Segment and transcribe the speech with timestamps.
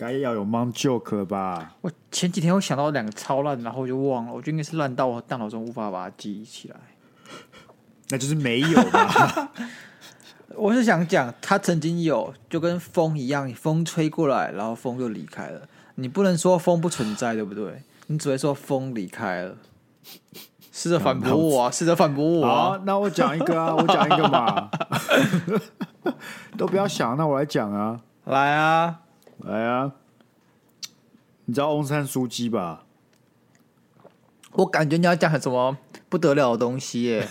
[0.00, 1.74] 该要有 Mom joke 了吧？
[1.82, 6.76] 我前几天我想到两个超烂，然后我就忘了，我觉得应该是烂到我大脑中无法把它记忆起来。
[8.08, 9.52] 那就是没有吧？
[10.56, 15.68] 我是想讲，他曾经有，就跟风一样，风吹过来，然后风就离开了。
[15.96, 17.82] 你不能说风不存在，对不对？
[18.06, 19.54] 你只会说风离开了。
[20.72, 21.70] 试着反驳我啊！
[21.70, 22.70] 试着反驳我啊！
[22.70, 24.70] 好，那我讲一个啊，我讲一个嘛。
[26.56, 28.00] 都不要想，那我来讲啊。
[28.24, 29.00] 来啊，
[29.42, 29.94] 来啊！
[31.46, 32.84] 你知道翁山书记吧？
[34.52, 37.28] 我感觉你要讲什么不得了的东西耶。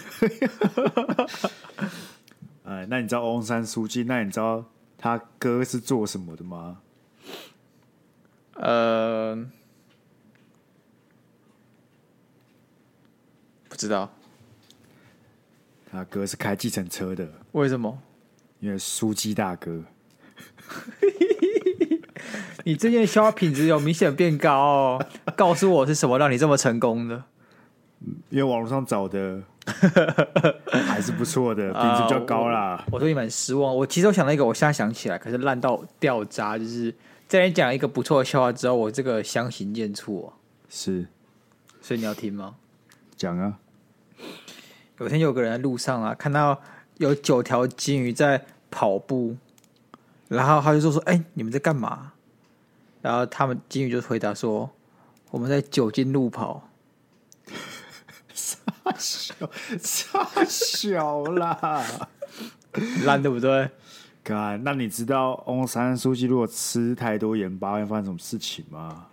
[2.64, 4.04] 哎，那你知道翁山书记？
[4.04, 4.66] 那你知道
[4.98, 6.82] 他哥是做什么的吗？
[8.54, 9.50] 呃。
[13.78, 14.12] 知道，
[15.90, 17.32] 他哥是开计程车的。
[17.54, 18.02] 为什么？
[18.60, 19.86] 因为书记大哥。
[22.66, 25.06] 你最近的消化品质有明显变高哦。
[25.36, 27.24] 告诉我是什么让你这么成功的？
[28.30, 29.42] 因为网络上找的
[30.72, 32.78] 还是不错的，品质比较高啦。
[32.78, 33.76] 呃、我，我对你蛮失望。
[33.76, 36.58] 我其实我想到一个，我现在想起来，可是烂到掉渣。
[36.58, 36.96] 就是
[37.28, 40.34] 在你讲一个不错的笑话之后，我这个相形见絀、啊。
[40.70, 41.08] 是，
[41.82, 42.56] 所以你要听吗？
[43.18, 43.56] 讲啊。
[45.00, 46.62] 有天有个人在路上啊，看到
[46.98, 49.36] 有九条金鱼在跑步，
[50.28, 52.14] 然后他就说说：“哎、欸，你们在干嘛？”
[53.02, 54.70] 然后他们金鱼就回答说
[55.32, 56.70] ：“我们在酒精路跑。
[58.34, 58.58] ”傻
[58.98, 61.86] 小，傻小啦，
[63.06, 63.70] 烂对不对？
[64.24, 69.08] 干，那你知道翁山书记如果吃太多盐巴会发生什么事情吗？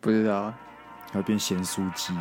[0.00, 0.52] 不知道，
[1.12, 2.14] 要变咸酥鸡。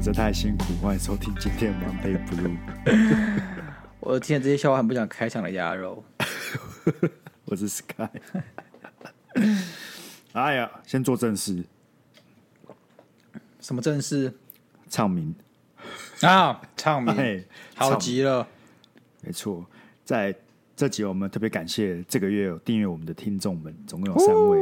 [0.00, 2.56] 活着太辛苦，欢迎收听今天 Monday Blue。
[4.00, 6.02] 我听了这些笑话，很不想开场的鸭肉。
[7.44, 8.08] 我是 Sky。
[10.32, 11.62] 哎呀，先做正事。
[13.60, 14.32] 什么正事？
[14.88, 15.34] 唱名
[16.22, 17.44] 啊，唱名，哎，
[17.74, 18.48] 好极了。
[19.20, 19.66] 没错，
[20.02, 20.34] 在。
[20.76, 24.58] 这集我们特别感谢这个月有订阅我们的听众们，总共有三位。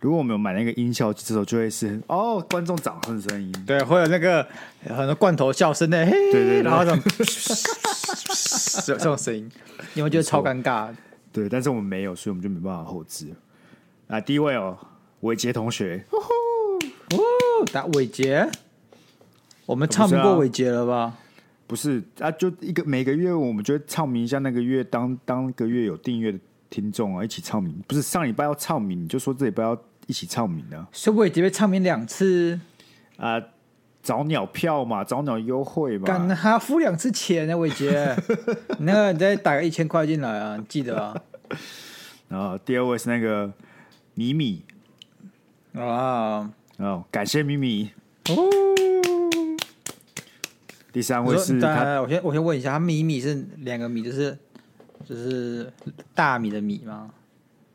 [0.00, 4.46] 如果我们有买那个音效，这时候就会是哦，观众掌声的声音，对，会有那个
[4.86, 7.02] 很多罐头笑声的，嘿，对对，对，然后这种
[8.86, 9.50] 这种声音，
[9.92, 10.88] 你会觉得超尴尬。
[11.32, 13.28] 对，但是我们没有，所以我们就没办法后置。
[14.08, 14.76] 啊，第一位哦，
[15.20, 16.18] 伟杰同学，哦，
[17.70, 18.48] 打伟杰，
[19.66, 21.14] 我们唱不过伟杰了吧？
[21.66, 27.80] 不是啊，就一个每个月，我们就会唱名一下那个月当当个月有订阅的听众啊，一起唱名。
[27.86, 30.88] 不是上礼拜要唱名，你就说这礼拜要一起唱名啊。
[30.90, 32.58] 是不是也会唱名两次
[33.16, 33.40] 啊？
[34.02, 38.16] 早鸟票嘛，早鸟优惠嘛，干还要付两次钱呢，伟杰。
[38.80, 41.14] 那个你再打个一千块进来啊，你记得啊。
[42.28, 43.52] 然后第二位是那个
[44.14, 44.64] 米米
[45.74, 47.90] 啊，哦，感谢米米。
[48.30, 48.34] 哦
[50.92, 54.36] 第三位是他，我先我先问一下，他米米是两个米，就是
[55.04, 55.72] 就是
[56.14, 57.10] 大米的米吗？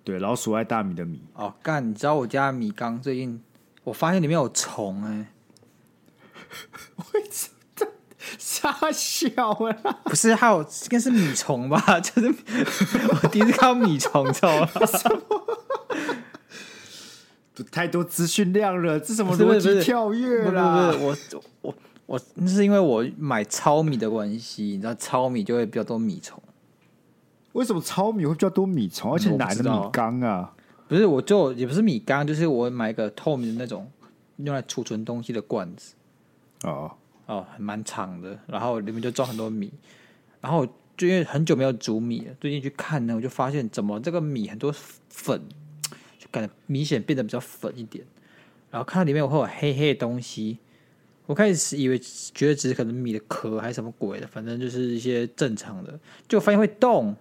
[0.06, 1.20] 对，老鼠爱大米的米。
[1.34, 3.42] 哦，干，你知道我家米缸最近
[3.84, 5.28] 我发现里面有虫哎、欸，
[7.14, 7.88] 为什么？
[8.38, 10.00] 傻小啊？
[10.06, 11.80] 不是，还有应该是米虫吧？
[12.00, 14.70] 就是我第一次看到米虫， 知道吗？
[17.72, 20.92] 太多资讯量了，这什么逻辑跳跃啦？
[20.92, 21.76] 不是，不是我我。
[22.08, 26.40] 我那是因为我买糙米的关系，你知道糙米就会比较多米虫。
[27.56, 29.14] 为什么糙米会比较多米虫？
[29.14, 30.54] 而且哪来的米缸啊？
[30.90, 33.90] 不是，我就也不是米缸，就是我买一个透明的那种
[34.38, 35.96] 用来储存东西的罐子。
[36.64, 36.92] 哦
[37.26, 39.72] 哦，还蛮长的，然后里面就装很多米。
[40.42, 40.68] 然后
[40.98, 44.70] 就因为很久没有煮米了，最近去看呢，我就发现怎么这个米很多
[45.08, 45.42] 粉，
[46.20, 48.06] 就感觉明显变得比较粉一点。
[48.70, 50.60] 然后看到里面会有黑黑的东西。
[51.26, 55.98] 我开始以为觉得只是可能米的壳还是什么鬼的，反正就是一些正常的，
[56.28, 57.16] 就发现会动。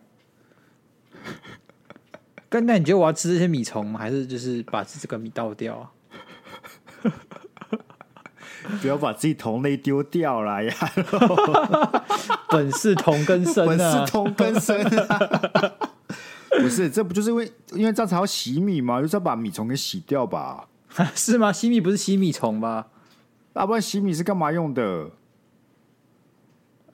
[2.49, 3.99] 刚才你觉得我要吃这些米虫吗？
[3.99, 5.91] 还是就是把这个米倒掉啊？
[8.81, 10.75] 不要把自己同类丢掉了呀！
[12.49, 15.19] 本是同根生，本是同根生啊！
[16.63, 19.03] 不是，这不就是因为因为这样才要洗米吗？
[19.03, 20.67] 就是要把米虫给洗掉吧？
[21.15, 21.53] 是吗？
[21.53, 22.87] 洗米不是洗米虫吧？
[23.53, 25.11] 啊，不然洗米是干嘛用的？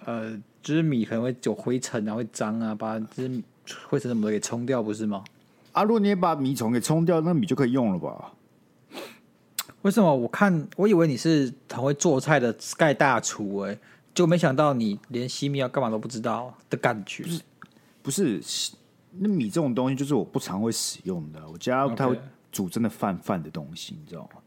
[0.06, 3.43] 呃，就是米可能会有灰尘啊，会脏啊，把这些
[3.88, 5.25] 灰尘什么的给冲掉，不是吗？
[5.72, 8.32] 啊，如果你也把米虫给冲掉，那米就可以用了吧？
[9.82, 10.14] 为什么？
[10.14, 13.78] 我看我以为你是很会做菜的 Sky 大厨哎、欸，
[14.12, 17.25] 就没想到你连西米要干嘛都不知道的感觉。
[17.25, 17.40] 不是，
[18.02, 18.72] 不是，
[19.19, 21.40] 那米这种东西就是我不常会使用的。
[21.49, 22.19] 我家不太会
[22.52, 24.40] 煮真的饭饭的东西，你知道吗？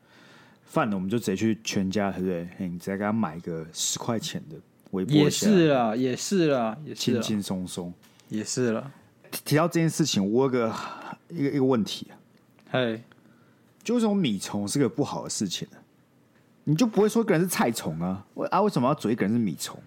[0.66, 2.48] 饭呢，我们就直接去全家，对不对？
[2.58, 4.58] 你直接给他买一个十块钱的
[4.92, 7.94] 微波，也是了，也是了，也是轻轻松松，
[8.30, 8.92] 也是了。
[9.44, 10.74] 提到这件事情，我有个
[11.30, 12.14] 一个一个问题啊，
[12.72, 13.02] 嘿。
[13.84, 15.78] 就为什么米虫是个不好的事情呢？
[16.64, 18.26] 你就不会说一个人是菜虫啊？
[18.36, 19.78] 为啊，为什么要嘴一个人是米虫？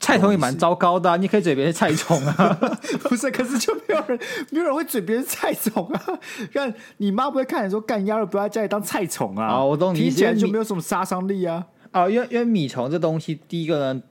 [0.00, 2.58] 菜虫也蛮糟糕的，啊，你可以嘴别人是菜虫啊？
[3.04, 4.18] 不是，可是就没有人，
[4.50, 6.02] 没有人会嘴别人菜虫啊？
[6.50, 9.58] 看你妈不会看你说干鸭肉不要在家里当菜虫啊？
[9.58, 11.66] 哦，我懂你意思，听起来就没有什么杀伤力啊？
[11.92, 14.02] 哦，因为因为米虫这东西，第一个呢，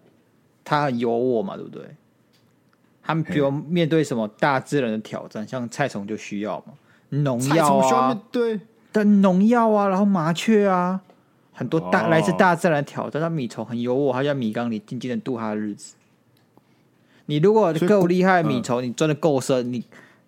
[0.64, 1.84] 它很优渥嘛，对不对？
[3.04, 6.74] 他们比如面对什么大自然的挑战，像菜虫就需要嘛，
[7.10, 8.60] 农药啊，对。
[8.94, 11.00] 但农药啊，然后麻雀啊，
[11.54, 12.12] 很多大、oh.
[12.12, 13.22] 来自大自然的挑战。
[13.22, 15.96] 它米虫很有我，它在米缸里静静的度它的日子。
[17.28, 19.86] 你如果够厉害，米虫你钻的够深，你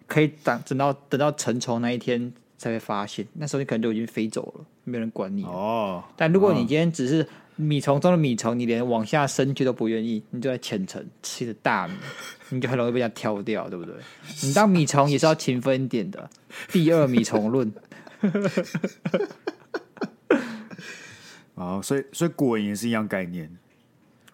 [0.08, 6.02] 可以等等到等到成虫那一天才会发现，那时候你可能就已经飞走了，没有人管你哦。
[6.02, 6.14] Oh.
[6.16, 11.94] 但如果你今天只是米虫中的米虫，你连往下深去都不愿意，你就在浅层吃的大米，
[12.50, 13.94] 你就很容易被人家挑掉，对不对？
[14.42, 16.30] 你当米虫也是要勤奋一点的。
[16.70, 17.72] 第二米虫论。
[21.56, 23.56] 啊， 所以所以果蝇也是一样概念，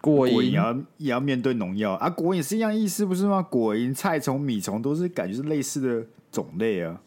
[0.00, 3.42] 果蝇也要也要面对农药啊，果蝇也是一样意思，不是吗？
[3.42, 7.00] 果蝇、菜虫、米虫都是感觉是类似的种类啊。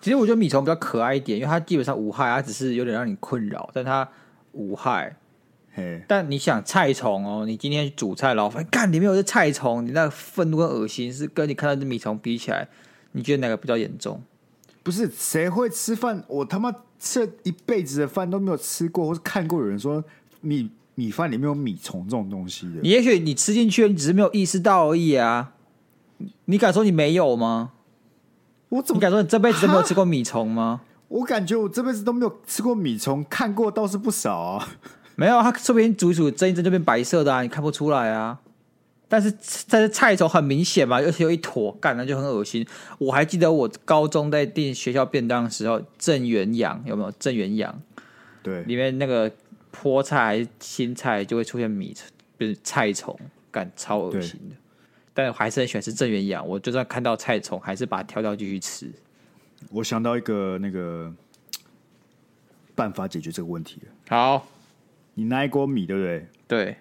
[0.00, 4.08] 其实我觉得米虫比较可爱一点，因为它基本上无害，它只是有点让你困扰，但它
[4.52, 5.16] 无害。
[5.78, 12.66] 嘿，但你想菜虫哦，你今天煮菜，老板干里面有只菜虫，你那个愤怒跟恶心是跟你看到只米虫比起来，
[13.12, 14.20] 你觉得哪个比较严重？
[14.82, 16.24] 不是谁会吃饭？
[16.26, 20.02] 我他妈这一辈子的饭都没有吃过，或是看过有人说
[20.40, 22.80] 米米饭里面有米虫这种东西的。
[22.82, 25.52] 你也许你吃进去了，你只是没有意识到而已啊！
[26.46, 27.70] 你敢说你没有吗？
[28.70, 28.98] 我怎么？
[28.98, 30.80] 你敢说你这辈子都没有吃过米虫吗？
[31.06, 34.68] 我感觉我这辈子都没有吃过米虫，看过倒是不少啊。
[35.18, 38.38] 没有，它说不定煮一煮，蒸一蒸就变白色的啊，你看不出来啊。
[39.08, 39.34] 但是
[39.68, 42.64] 但是菜虫很明显嘛，而且有一坨干，那就很恶心。
[42.98, 47.10] 我还记得我高中在订学校便当的时候，郑元阳有没有？
[47.18, 47.82] 郑元阳，
[48.44, 49.28] 对，里面那个
[49.74, 51.92] 菠菜还是青菜就会出现米，
[52.38, 53.18] 就是菜虫，
[53.50, 54.54] 干超恶心的。
[55.12, 58.88] 但我还是很喜欢吃郑元阳，我就算看到菜虫，还是把它挑掉继续吃。
[59.70, 61.12] 我想到一个那个
[62.76, 63.80] 办法解决这个问题。
[64.08, 64.46] 好，
[65.18, 66.28] 你那一锅米，对不对？
[66.46, 66.76] 对，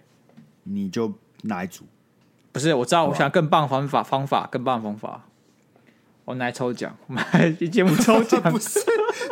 [0.61, 1.11] 你就
[1.41, 1.85] 拿来煮。
[2.51, 5.23] 不是，我知道，我想更棒方法，方法更棒方法。
[6.23, 8.39] 我们来抽奖，我们来节目抽奖。
[8.53, 8.79] 不是，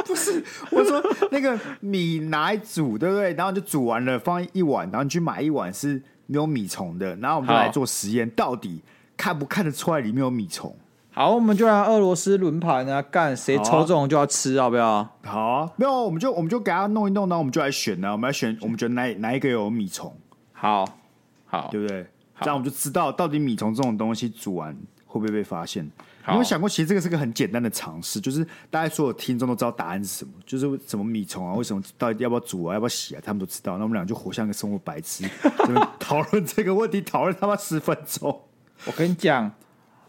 [0.08, 1.00] 不是，我说
[1.30, 3.32] 那个米拿来煮，对不对？
[3.34, 8.82] 然后就煮完了，放一碗，然后你去买一碗是没有米虫的，然后我们就来做实验，到底
[9.16, 10.76] 看不看得出来里面有米虫？
[11.18, 15.08] 好，我们就来俄罗斯轮盘啊，干谁抽中就要吃，好不要？
[15.24, 20.14] 好啊，没有，我们就我们就给他弄一弄，然后我们就来选呢，我们来选，我们觉得哪哪一个有米虫？
[20.52, 20.86] 好，
[21.46, 22.06] 好，对不对？
[22.42, 24.76] 这样我们就知道到底米虫这种东西煮完
[25.06, 25.86] 会不会被发现。
[25.86, 25.92] 你
[26.28, 33.78] 有没有想过，其实这个是个很简单的尝试，就是大家所有听众都知道答案是什么，就是什么米虫啊，为什么到底要不要煮啊，要不要洗啊，他们都知道。
[33.78, 35.24] 那我们俩就活像个生活白痴，
[35.98, 38.42] 讨论这个问题，讨论他妈十分钟。
[38.86, 39.50] 我跟你讲，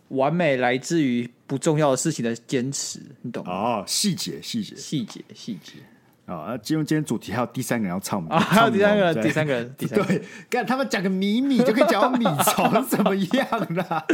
[0.09, 3.53] 完美来自于不重要的事情的坚持，你懂吗？
[3.53, 5.73] 哦，细节，细节，细节，细节。
[6.27, 6.59] 啊！
[6.59, 8.35] 进入今天主题，还有第三个人要唱吗？
[8.35, 10.21] 啊，还有第三个人，第三个人，第三个人。
[10.21, 14.05] 对，看他们讲个米米就可以讲到米虫怎么样啦？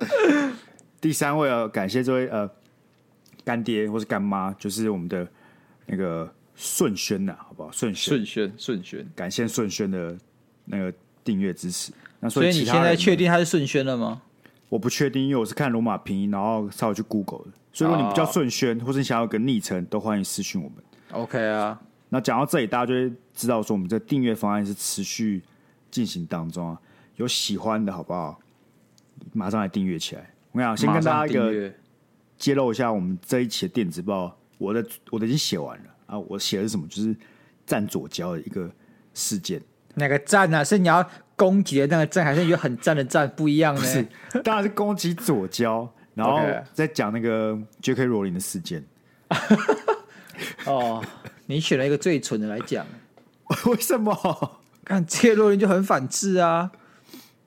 [1.00, 2.46] 第三位啊感谢这位呃
[3.46, 5.26] 干爹或是干妈，就是我们的
[5.86, 7.72] 那个顺轩呐，好不好？
[7.72, 10.14] 顺轩，顺轩，顺轩，感谢顺轩的
[10.66, 10.92] 那个
[11.24, 11.92] 订阅支持。
[12.20, 14.20] 那所以你现在确定他是顺轩了吗？
[14.72, 17.50] 我不确定，因为我是看罗马拼音，然后稍微去 Google 的。
[17.74, 20.78] 所以如果你比较顺轩，或是你想要个昵称，都欢迎私讯我们。
[21.10, 25.42] OK 啊，那讲到这里，大家就会知道说，我们这个订阅方案是持续
[25.90, 26.80] 进行当中啊。
[27.16, 28.40] 有喜欢的好不好？
[29.34, 30.22] 马上来订阅起来。
[30.52, 31.70] 我跟你讲，先跟大家一个
[32.38, 36.18] 揭露一下，我们这一期的电子报，我的我的已经写完了啊。
[36.18, 36.88] 我写的是什么？
[36.88, 37.14] 就是
[37.66, 38.70] 站左交的一个
[39.12, 39.60] 事件。
[39.96, 40.64] 哪个站啊？
[40.64, 41.06] 是你要
[41.42, 43.28] 攻击的那个站，还是一个很赞的站？
[43.34, 43.82] 不一样呢？
[43.82, 44.06] 是，
[44.44, 46.40] 当然是攻击左交， 然后
[46.72, 48.04] 再讲那个 J.K.
[48.04, 48.84] 罗琳的事件。
[50.66, 51.04] 哦，
[51.46, 52.86] 你选了一个最蠢的来讲，
[53.66, 54.60] 为什么？
[54.84, 55.34] 看 J.K.
[55.34, 56.70] 罗琳就很反制啊？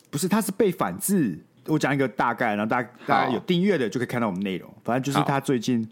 [0.10, 4.70] 不是，他是被反制，我讲一个大概，然后大家大家有订阅的就可以看到我们内容。
[4.84, 5.88] 反正就是他最近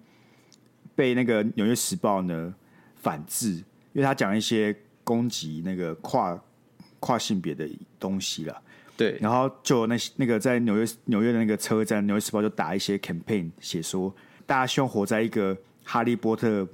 [0.93, 2.53] 被那个《纽约时报》呢
[3.01, 3.51] 反制，
[3.93, 6.37] 因为他讲一些攻击那个跨
[6.99, 7.65] 跨性别的
[8.03, 8.61] 东西了。
[8.97, 14.13] 对，然后就那那个在纽约纽约的那个车站，《纽约时报》就打一些 campaign，写说
[14.45, 16.67] 大家希望活在一个哈利波特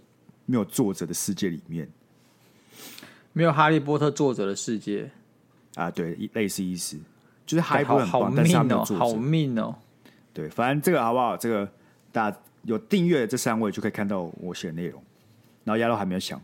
[0.46, 1.88] 没有作者的世界里面，
[3.32, 5.10] 没有哈利波特作者的世界
[5.76, 6.98] 啊，对，类似意思，
[7.46, 9.74] 就是哈利波特很棒，但是他没有作者，好命哦。
[10.34, 11.38] 对，反正这个好不好？
[11.38, 11.70] 这个
[12.12, 15.02] 大家有订阅的这三位就可以看到我写的内容，
[15.64, 16.40] 然后压到还没有想。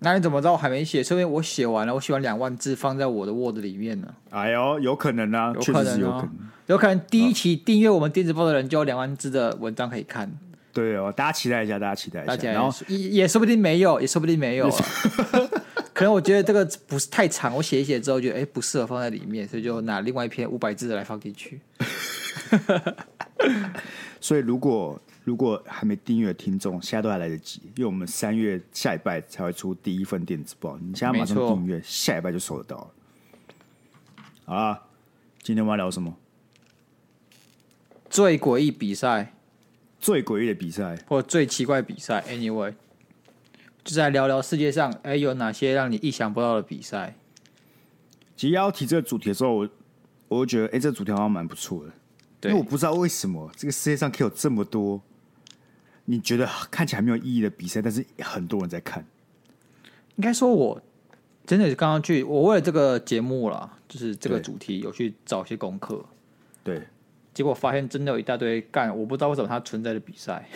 [0.00, 1.02] 那你怎么知道我还没写？
[1.02, 4.08] 说明我写完了，我写完两万字放在我的 Word 里面呢。
[4.30, 6.30] 哎呦，有可能啊，有可能，有可能，
[6.66, 10.30] 有可能第一期订阅我们电子报的人就有两万字的文章可以看。
[10.72, 12.52] 对哦，大家期待一下，大家期待一下。
[12.52, 14.84] 然后也也说不定没有，也说不定没有啊。
[15.94, 21.58] 可能我觉得这个不是太长，我写一写之后觉得哎不适合放在里面，所以就拿另外一篇五百字的来放进去。
[24.20, 25.00] 所以如果。
[25.26, 32.90] 如果还没订阅的听众，现在都还来得及，因为我们三月下礼拜才会出第一份电子报，你现在马上订阅，下礼拜就收得到了。
[34.44, 34.84] 好啦，
[35.42, 36.16] 今天我们要聊什么？
[38.08, 39.34] 最诡异比赛，
[39.98, 42.72] 最诡异的比赛，或最奇怪比赛，anyway，
[43.82, 47.16] 就是来聊聊世界上哎有哪些让你意想不到的比赛。
[48.36, 49.68] 其实要提这个主题的时候，我
[50.28, 55.02] 我就觉得哎，这个主题好像蛮不错的，因为我不知道为什么这个世界上可以有这么多。
[56.06, 59.04] 你觉得看起来没有意义的比赛，但是很多人在看。
[60.16, 60.80] 应该说，我
[61.44, 66.02] 真的是刚刚去，我为了这个节目啦，就是这个主题有去找一些功课。
[66.64, 66.82] 对，
[67.34, 70.48] 结果发现真的有一大堆干，我不知道为什么它存在的比赛。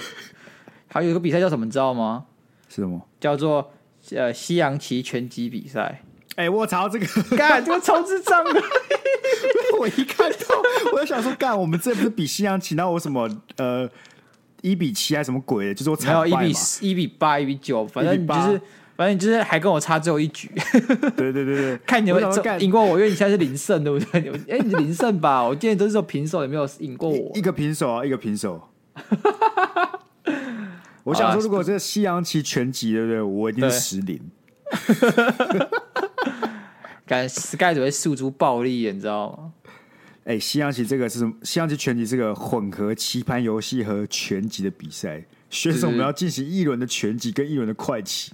[0.88, 2.24] 还有一个比赛叫什么，你知道吗？
[2.68, 3.06] 是什么？
[3.20, 3.70] 叫做
[4.12, 6.00] 呃西洋棋拳击比赛。
[6.36, 8.62] 哎、欸，我操，这个干这个超智障的！
[9.78, 10.62] 我一看到，
[10.92, 13.90] 我就想说，干，我们这不是比西洋棋，然后我什么呃。
[14.70, 15.74] 一比七还是什么鬼的？
[15.74, 18.60] 就是我差一比一比八一比九，反正就是
[18.96, 20.50] 反正就是还跟我差最后一局。
[21.16, 22.20] 对对对对， 看你会
[22.58, 24.20] 赢过我，因为你现在是零胜，对不对？
[24.50, 25.44] 哎、欸，你是零胜吧？
[25.44, 27.30] 我今天都是说平手，有没有赢过我？
[27.34, 28.60] 一个平手啊，一个平手。
[31.04, 33.22] 我想说，如果这个西洋棋全集，对不对？
[33.22, 34.20] 我一定是十零。
[37.06, 39.45] 感觉 Sky 只会诉诸暴力，你知道吗？
[40.26, 45.24] 哎、欸，西洋棋这个是西洋棋拳击，是个混合棋盘游戏和拳击的比赛。
[45.50, 48.32] 选手们要进行一轮的拳击跟一轮的快棋。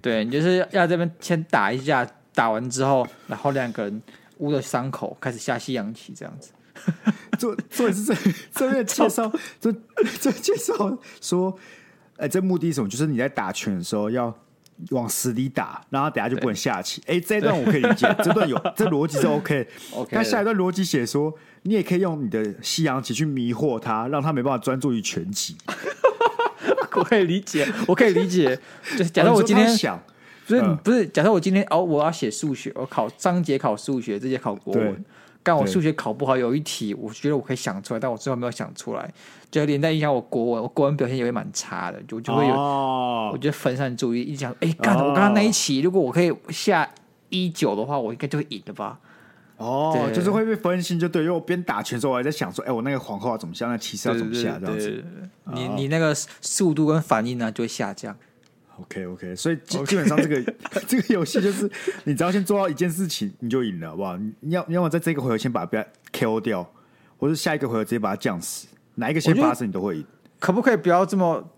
[0.00, 4.00] 对，你就是要这边先打一下，打完之后，然后两个人
[4.38, 6.52] 捂着伤口开始下西洋棋，这样子。
[7.36, 8.14] 做做的是这
[8.54, 9.72] 这边介绍，这
[10.20, 11.58] 这介绍说，
[12.12, 12.88] 哎、欸，这目的是什么？
[12.88, 14.32] 就是你在打拳的时候要。
[14.90, 17.02] 往死里打，然后等下就不能下棋。
[17.06, 19.66] 哎，这一段我可以理解，这段有 这逻辑是 OK。
[19.92, 25.56] OK，但下一段逻辑写说，你也可以用你的西洋棋去迷惑他，让他没办法专注于拳击。
[26.96, 28.58] 我可以理解， 我可以理解。
[28.96, 30.00] 就是假设我今天、哦、想，
[30.46, 35.04] 不是、嗯、不是，假设我今天哦，我要写数学，我考上节考数学，这节考国文。
[35.44, 39.08] 但我数学考不好，有一题我觉得我可以想出来，但我最后没有想出来，
[39.50, 46.88] 就连带影响我国文，我国文表现也会蛮差的，就就会有，哦、我觉得分散注意，一想，哎、欸，干、哦，我刚刚那一期如果我可以下
[47.28, 48.98] 一九的话，我应该就会赢了吧？
[49.58, 55.04] 哦，就是会被分心，就对，因为我边打拳的时候，我还在想说，哎、欸，我那个皇后要怎么下，那骑士要怎么下，这样子，
[55.52, 58.16] 你你那个速度跟反应呢就会下降。
[58.80, 60.54] OK OK，所以基基本上这个
[60.88, 61.70] 这个游戏就是，
[62.04, 64.16] 你只要先做到一件事情，你就赢了，好不好？
[64.40, 66.68] 你要你要么在这个回合先把别人 KO 掉，
[67.16, 68.66] 或者下一个回合直接把它降死，
[68.96, 70.04] 哪一个先发生你都会赢。
[70.40, 71.48] 可不可以不要这么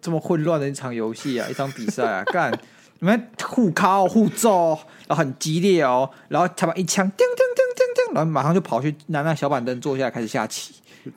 [0.00, 2.24] 这么混乱的一场游戏啊，一场比赛啊？
[2.26, 2.52] 干
[3.00, 4.78] 你们互敲互揍，
[5.08, 10.74] 然后很激烈哦，然后他把一枪叮叮叮叮叮，然后马上就跑去拿那小板凳坐下来开始下棋。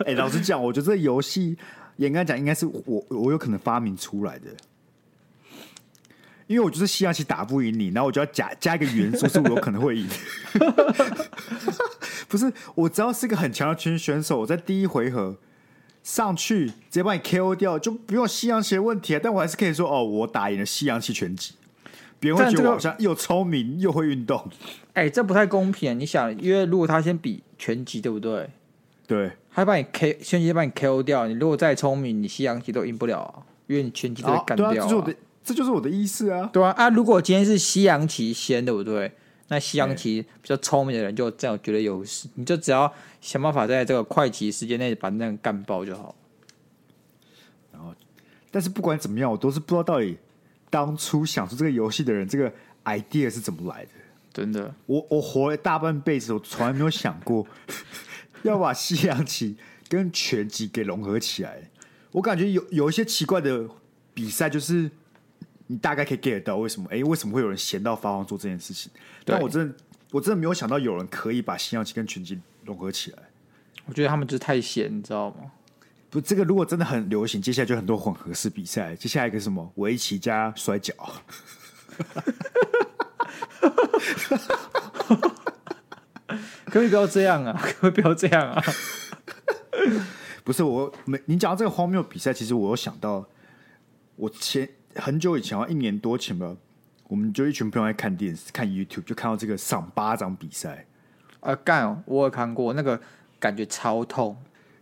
[0.00, 1.56] 哎、欸，老实讲，我觉得这游戏。
[1.98, 4.46] 严格讲，应该是我我有可能发明出来的，
[6.48, 10.08] 因为我就是西洋棋打不赢你，然后我就要加加一个元素，是我有可能会赢。
[12.28, 15.36] 不是，我只要是个很强的拳选手，我在第一回合
[16.02, 19.20] 上去直接把你 KO 掉，就不用西洋棋的问题啊。
[19.22, 21.54] 但我还是可以说，哦，我打赢了西洋棋拳击，
[22.20, 24.48] 别人会觉得我好像又聪明又会运动。
[24.92, 25.98] 哎、欸，这不太公平。
[25.98, 28.48] 你想，因为如果他先比拳击，对不对？
[29.08, 29.32] 对。
[29.50, 31.26] 他把你 K，先机把你 KO 掉。
[31.26, 34.72] 你如果再聪明，你西洋棋都赢不了啊，因为你拳击都会干掉啊。
[34.72, 36.48] 对啊，这就是我的，这就是我的意思啊。
[36.52, 39.10] 对啊，啊，如果今天是西洋棋先，对不对？
[39.48, 46.14] 那西洋棋比较聪明的人就这样觉得优势，你就只要想办法在这个快棋时间内把那个干爆就好。
[47.72, 47.92] 然后，
[48.52, 50.16] 但是不管怎么样，我都是不知道到底
[50.70, 52.52] 当初想出这个游戏的人，这个
[52.84, 53.90] idea 是怎么来的。
[54.32, 57.44] 真的，我我活了大半辈子，我从来没有想过
[58.42, 59.56] 要把西洋棋
[59.88, 61.70] 跟拳击给融合起来。
[62.12, 63.68] 我感觉有有一些奇怪的
[64.14, 64.90] 比赛，就是
[65.66, 66.88] 你大概可以 get 到为什么？
[66.90, 68.90] 哎、欸，为什么会有人闲到发慌做这件事情？
[69.24, 69.74] 但我真的
[70.10, 73.18] 我真的没有想到有人可以把西洋棋跟拳击融合起来。
[73.86, 75.52] 我觉得他们就是太闲，你知道吗？
[76.10, 78.96] 不，这个如果真的很流行，接下来就很多混合式比赛。
[78.96, 80.94] 接下来一个什么围棋加摔跤。
[86.68, 87.58] 可以不要这样啊！
[87.80, 88.62] 可以不要这样啊！
[90.44, 93.26] 不是我，没你讲到这个荒谬比赛，其实我有想到，
[94.16, 96.56] 我前很久以前啊，一年多前吧，
[97.08, 100.86] 我们就一群朋友在看电视、看 YouTube，就看到这个赏巴掌比赛。
[101.40, 102.02] 啊，干哦！
[102.04, 103.00] 我有看过，那个
[103.38, 104.36] 感觉超痛，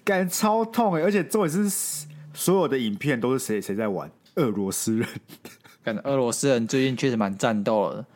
[0.05, 1.03] 感觉超痛哎！
[1.03, 4.11] 而且重点是，所有的影片都是谁谁在玩？
[4.37, 5.07] 俄罗斯人。
[5.85, 8.07] 感觉俄罗斯人最近确实蛮战斗的。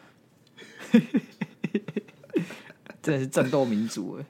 [3.02, 4.24] 真的是战斗民族哎！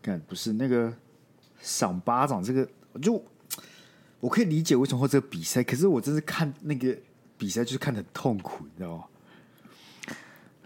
[0.00, 0.92] 干不是那个
[1.60, 2.66] 赏巴掌这个，
[3.02, 3.22] 就
[4.20, 6.96] 我可以理解为什么会这个比赛，可是我真是看那个
[7.36, 9.04] 比赛就是看的很痛苦，你知道吗？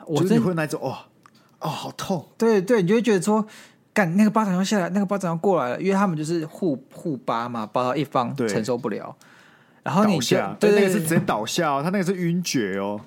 [0.07, 0.99] 我真的会那种哦
[1.61, 3.47] 哦好痛，对对，你就会觉得说，
[3.95, 9.17] 干那个巴掌要下来，那个巴掌要过来了，因为他们就是互互巴嘛，巴到一方承受不了，
[9.83, 13.01] 然后你下，对，那个是直接倒下哦，他那个是晕厥哦。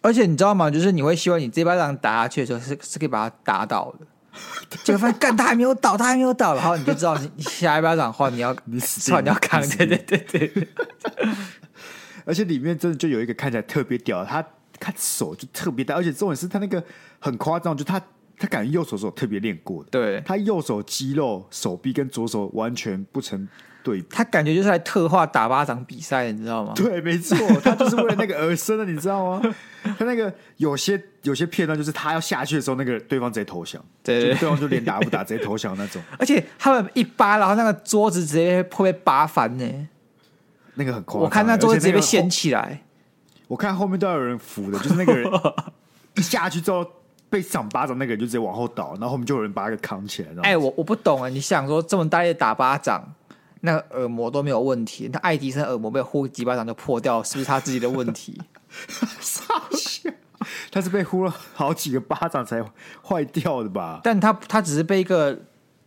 [0.00, 0.70] 而且你知道吗？
[0.70, 10.68] 就是你会希望你这巴掌打下去的时候是是可以把它打倒的，结果发现干他还没有倒，他还没有倒，然后你就知道你下一巴掌的话你要你死，你要扛，对对对对。
[12.24, 14.44] 而且里面真的就有一个看起来特别屌，他
[14.80, 16.82] 看手就特别大，而且重点是他那个
[17.18, 18.00] 很夸张，就他
[18.38, 23.48] 他感觉右手手特别练过的，对他右手肌肉手臂跟左手完全不成。
[23.86, 26.72] 对，他感觉就是来特化打巴掌比赛，你知道吗？
[26.74, 29.54] 对，没错，他就是为了那个而生的，你知道吗？
[29.96, 36.02] 他那个有些有些片段，就是他要下去的时候，那个对方直接投降，对，对，对方就连打不打，直接投降那种。
[36.18, 39.88] 而且他们一扒，然后那个桌子直接会被扒翻呢，
[40.74, 41.22] 那个很夸张。
[41.22, 42.82] 我看那桌子直接被掀起来，
[43.46, 45.30] 我看后面都要有人扶的，就是那个人
[46.16, 46.84] 一下去之后
[47.30, 50.30] 被赏巴掌，那个人就直接往后倒，然后后面就有人把他给扛起来。
[50.42, 53.04] 哎、欸，我我不懂啊，你想说这么大力打巴掌？
[53.60, 58.40] 那个耳膜都没有问题，那爱迪生耳膜被呼几巴掌就破掉，是不是他自己的问题？
[60.70, 62.62] 他是被呼了好几个巴掌才
[63.02, 64.00] 坏掉的吧？
[64.04, 65.36] 但他他只是被一个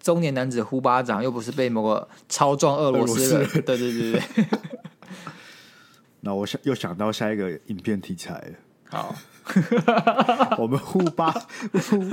[0.01, 3.47] 中年男子呼巴掌，又不是被某个超壮俄罗斯人。
[3.49, 4.45] 对对对对。
[6.21, 8.55] 那我想又想到下一个影片题材了。
[8.89, 9.15] 好，
[10.57, 11.31] 我们呼巴
[11.89, 12.09] 呼。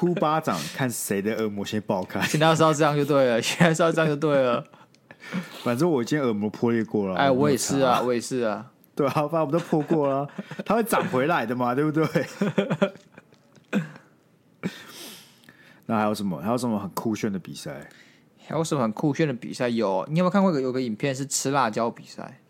[0.00, 2.18] 呼巴掌，看谁的耳膜先爆开。
[2.22, 4.64] 现在是要这样就对了，现在是要这样就对了。
[5.62, 7.14] 反正我已经耳膜破裂过了。
[7.16, 8.72] 哎，我也是啊，我也是啊。
[8.94, 10.26] 对啊，反正我们都破过了，
[10.64, 12.06] 它会长回来的嘛，对不对？
[15.84, 16.40] 那还有什么？
[16.40, 17.90] 还有什么很酷炫的比赛？
[18.46, 19.68] 还有什么很酷炫的比赛？
[19.68, 22.40] 有，你有没有看过有个影片是吃辣椒比赛？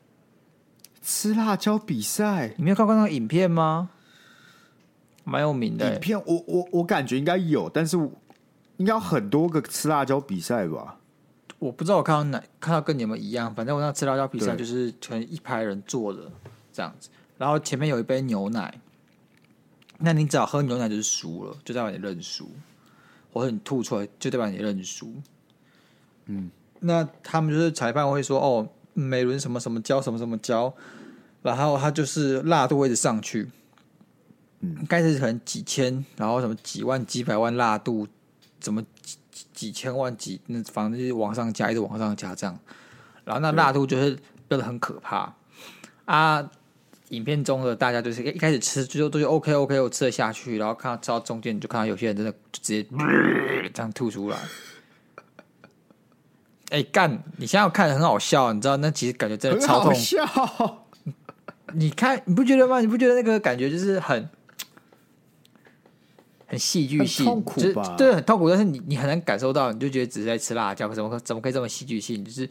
[1.02, 2.54] 吃辣椒比赛？
[2.56, 3.90] 你没有看过那个影片吗？
[5.24, 7.96] 蛮有名的影片，我我我感觉应该有，但是
[8.76, 10.96] 应该有很多个吃辣椒比赛吧？
[11.58, 16.32] 我不知道我看到哪看到跟你们一样，反正我那吃辣椒比赛就是全一排人坐着
[16.72, 18.80] 这样子，然后前面有一杯牛奶，
[19.98, 22.48] 那你只要喝牛奶就是输了，就代表你认输，
[23.32, 25.12] 或者你吐出来就代表你认输。
[26.24, 30.72] 嗯，那他们就是裁判会说哦，每轮什么什么椒什么什么椒，
[31.42, 33.50] 然后他就是辣度会一直上去。
[34.60, 38.06] 嗯，开始可能几千，然后什么几万、几百万辣度，
[38.60, 39.16] 怎么几
[39.52, 42.58] 几千万几，那反正就是往上加，一直往上加这样，
[43.24, 44.18] 然后那辣度就是
[44.48, 45.34] 变得很可怕
[46.04, 46.50] 啊！
[47.08, 52.86] 影片中的大家就是一开始吃就都就 OK OK，我吃得下去，然后看到吃到中间，你就看到有些人真的就直接
[53.72, 54.38] 这样吐出来。
[56.68, 57.22] 哎干！
[57.38, 59.92] 你现在看得很好笑，你知道那其实感觉真的超痛。
[59.94, 60.86] 笑
[61.72, 62.80] 你看你不觉得吗？
[62.80, 64.28] 你不觉得那个感觉就是很？
[66.50, 67.82] 很戏剧性，痛苦吧？
[67.82, 68.48] 就是、对，很痛苦。
[68.48, 72.24] 但是你你很难感受到，你就觉得只是在吃辣椒，可怎么怎么可以这么戏剧性？
[72.24, 72.48] 就是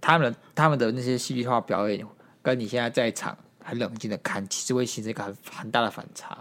[0.00, 2.04] 他们的他们的那些戏剧化表演，
[2.42, 6.36] 跟你现在在场很冷静的看，其实会形成一个很很大的反差。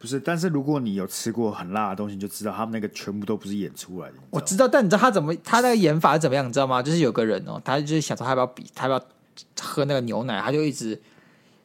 [0.00, 4.14] 不是，但是如果你有吃过很辣的东西，你就知道他们那个全部都不是演出来的。
[4.30, 6.44] 我知道，但你知道他怎么他那个演法是怎么样？
[6.44, 6.82] 你知道吗？
[6.82, 9.10] 就是有个人哦，他就是想说他要不要比，他要不要
[9.60, 11.00] 喝那个牛奶，他就一直。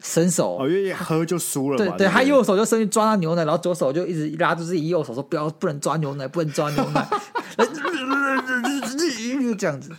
[0.08, 1.98] 伸手哦，因为喝就输了嘛。
[1.98, 7.06] 对对，他右手就伸去抓那牛奶，然后左手就一直拉住自己右手，说不要不能抓牛奶，不能抓牛奶，
[7.58, 7.66] 就
[9.56, 9.92] 这样子，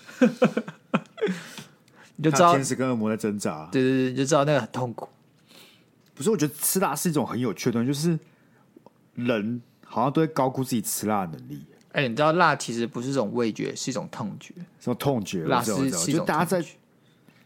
[2.16, 3.68] 你就知道天使跟恶魔在挣扎。
[3.70, 5.08] 对对对，你就知道那个很痛苦。
[6.14, 8.18] 不是，我觉得吃辣是一种很有趣的东西，就是
[9.14, 11.64] 人好像都会高估自己吃辣的能力。
[11.92, 15.44] 哎、欸，你知道辣其实不是一种味觉，是一种痛觉，什么痛觉？
[15.44, 16.06] 辣是是一种。
[16.06, 16.64] 就大家在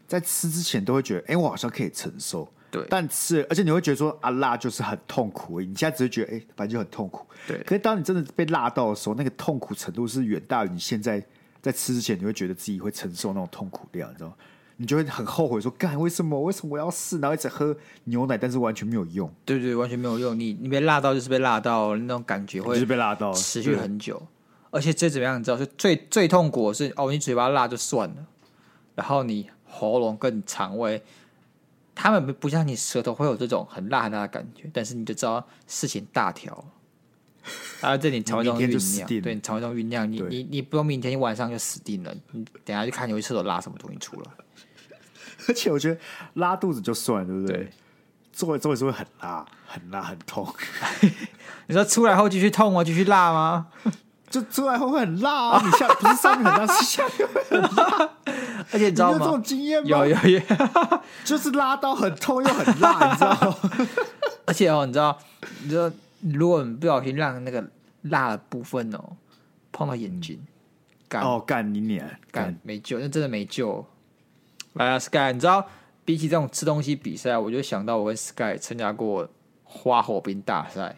[0.07, 2.47] 在吃之前都会觉得，哎、欸，我好像可以承受。
[2.69, 5.61] 对，但吃，而且你会觉得说啊，辣就是很痛苦。
[5.61, 7.25] 你现在只是觉得，哎、欸，反正就很痛苦。
[7.47, 7.57] 对。
[7.59, 11.23] 可是当你真的被辣到的时候，那个痛苦程度是远大于你现在
[11.61, 14.35] 在吃之前，你会觉得自己会承受那种痛苦量，你知道吗？
[14.77, 16.41] 你就会很后悔说，干为什么？
[16.41, 17.19] 为什么我要试？
[17.19, 19.31] 然后一直喝牛奶，但是完全没有用。
[19.45, 20.37] 对对，完全没有用。
[20.37, 24.19] 你你被辣到就是被辣到，那种感觉会就是被辣到，持续很久。
[24.71, 25.39] 而且最怎么样？
[25.39, 28.15] 你知道，是最最痛苦的是哦，你嘴巴辣就算了，
[28.95, 31.03] 然后你喉咙跟肠胃。
[31.95, 36.65] 他们不像你舌头会有这种很辣很辣的感觉，但是你就知道事情大条，
[37.81, 42.11] 啊，这你肠胃中酝酿，对，你肠胃中酝酿，你你你不用明天，你晚上就死定了。
[42.31, 44.31] 你等下去看你会厕所拉什么东西出来。
[45.47, 45.99] 而且我觉得
[46.33, 47.69] 拉肚子就算了，对不对？
[48.31, 50.51] 做做的时候会很辣，很辣，很痛。
[51.67, 52.83] 你说出来后继续痛吗？
[52.83, 53.67] 继续辣吗？
[54.33, 55.61] 就出来后会很辣啊！
[55.63, 58.09] 你下不是上面很辣，是下面会很辣。
[58.71, 59.13] 而且你知道吗？
[59.13, 59.87] 有这种经验吗？
[59.87, 60.41] 有有有，
[61.23, 63.57] 就是拉到很痛又很辣，你知道吗？
[64.47, 65.15] 而且哦，你知道，
[65.61, 65.91] 你知道，
[66.33, 67.63] 如果你不小心让那个
[68.01, 69.17] 辣的部分哦
[69.71, 70.43] 碰到眼睛，
[71.07, 73.85] 干哦干你脸干没救，那真的没救。
[74.73, 75.67] 来啊，Sky，你知道，
[76.03, 79.29] 比起这种吃东西比赛，我就想到我跟 Sky 参加过
[79.63, 80.95] 花火冰大赛，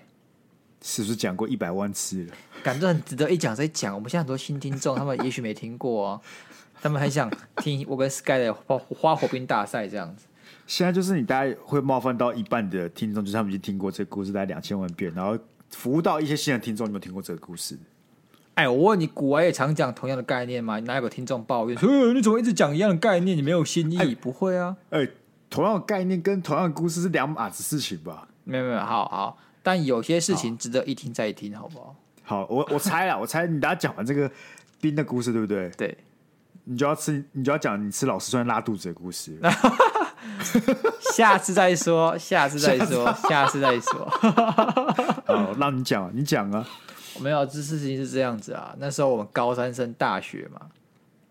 [0.87, 2.33] 是不是讲过一百万次了？
[2.61, 3.95] 感觉很值得一讲再讲。
[3.95, 6.21] 我们现在很多新听众，他们也许没听过哦。
[6.79, 10.27] 他们很想听我跟 Sky 的花花火冰大赛这样子。
[10.67, 15.35] 现在就是你大概会冒犯到一半的听众，就是他们已经听过这个故事大概两千万遍，然后
[15.71, 17.75] 服务到一些新的听众，你有没有听过这个故事？
[18.53, 20.79] 哎，我问你，古玩也常讲同样的概念吗？
[20.81, 23.35] 哪有个听众抱怨说， 你怎么一直讲一样的概念？
[23.35, 23.97] 你没有新意？
[23.97, 24.77] 哎、不会啊。
[24.91, 25.07] 哎，
[25.49, 28.27] 同样的概念跟同样的故事是两码子事情吧？
[28.43, 31.95] 没有没有，好好，但有些事情值得一听再听，好不好？
[32.21, 34.29] 好，我我猜啊，我猜你等下讲完这个
[34.79, 35.67] 冰的故事，对不对？
[35.71, 35.97] 对。
[36.65, 39.39] 你就要吃，你就要讲你吃老师酸拉肚子的故事。
[41.15, 44.05] 下次再说，下次再说， 下次再说。
[45.25, 46.67] 好，让你讲，你讲啊。
[47.19, 48.75] 没有，这事情是这样子啊。
[48.77, 50.61] 那时候我们高三升大学嘛，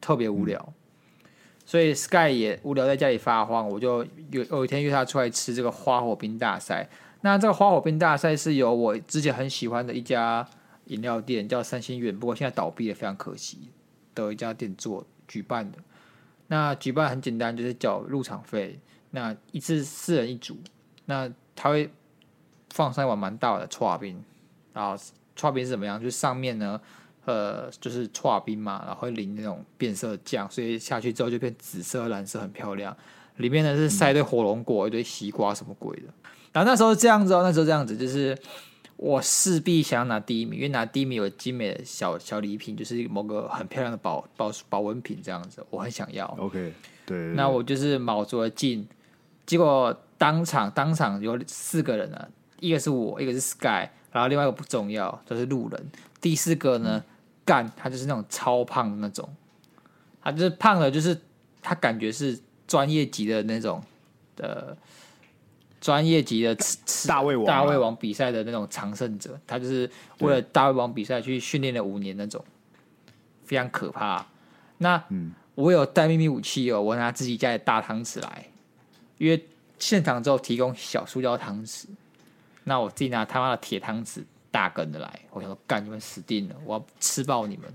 [0.01, 1.31] 特别无聊，嗯、
[1.65, 3.69] 所以 Sky 也无聊在家里发慌。
[3.69, 6.89] 我就有有一天约他出来吃这个花火冰大赛。
[7.25, 10.47] 那这个花火冰大赛是由我之前很喜欢的一家
[10.89, 13.71] 饮料店叫三星园，不过现在倒闭了，非常可惜
[14.15, 15.07] 的一家店做。
[15.27, 15.79] 举办的
[16.49, 18.79] 那举办很简单，就是缴入场费。
[19.13, 20.59] 那一次四人一组，
[21.07, 21.91] 那他会
[22.75, 24.23] 放上一碗蛮大的剉冰，
[24.75, 25.03] 然后
[25.35, 25.99] 剉冰是怎么样？
[25.99, 26.79] 就是上面呢，
[27.25, 32.95] 呃，就是剉冰嘛，然后会淋那种变色酱，所以下去之后就变紫色、蓝色，很漂亮。
[33.37, 36.09] 里面呢是塞一堆火龙果、一堆西瓜什么鬼的。
[36.55, 38.35] 然后那时候这样子哦，那时候这样子就是。
[38.97, 46.25] 我势必想要拿第一名，因为拿第一名有精美的小小礼品，就是某个很漂亮的保保保温瓶这样子，我很想要。
[46.39, 46.73] OK，
[47.05, 48.87] 对，对，那我就是卯足了劲，
[49.45, 52.29] 结果当场当场有四个人啊，
[52.61, 55.91] 一个是我，一个是 Sky，然后另外一个不重要，就是路人。
[56.21, 57.03] 第四个呢，
[57.45, 59.29] 干、嗯、他就是那种超胖的那种，
[60.23, 61.21] 他就是胖了，就是
[61.61, 62.39] 他感觉是
[62.69, 63.83] 专业级的那种
[64.37, 64.77] 的。
[65.85, 66.57] 专业级的
[67.07, 69.89] 大胃王，大胃王比赛的那种常胜者，他就是
[70.21, 72.43] 为了大胃王比赛去训练了五年那种，
[73.45, 74.25] 非常可怕。
[74.79, 75.05] 那
[75.55, 78.47] 我有带秘密武器哦，我拿自己家的大汤匙来，
[79.19, 79.47] 因为
[79.79, 81.85] 现场之后提供小塑胶汤匙，
[82.63, 87.71] 那我自己拿他妈的铁汤匙大根的来，我想说干你们死定了，我要吃爆你们。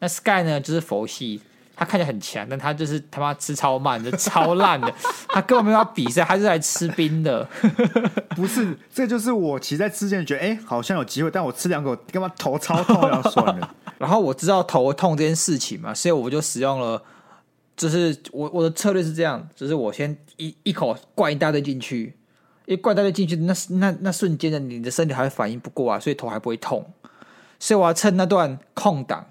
[0.00, 1.40] 那 Sky 呢，就是佛系。
[1.78, 4.92] 他看起来很强，但他就是他妈吃超慢的，超烂的。
[5.30, 7.48] 他根本没有要比赛，他是来吃冰的。
[8.34, 13.74] 不是，这就是我其实在之前觉得，哎、欸，好像有机会，但我吃两口，干嘛头超痛，要算了。
[13.96, 17.00] 然后我知道头痛这件事情嘛，所以我就使用了，
[17.76, 22.16] 就是我我的策略是这样，就是我先一一口灌一大堆进去，
[22.66, 26.84] 一灌一大堆进去，那那那瞬间的你的身体还会反应不过来，所以头还不会痛。
[27.60, 29.24] 所以我要趁那段空档。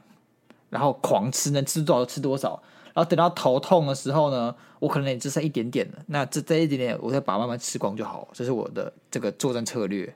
[0.70, 2.62] 然后狂吃，能吃多少就吃多少。
[2.94, 6.00] 然后等到头痛的时候呢，我可能也只剩一点点了。
[6.08, 8.28] 那这这一点点，我再把慢慢吃光就好。
[8.34, 10.16] 这是我的这个作战策略。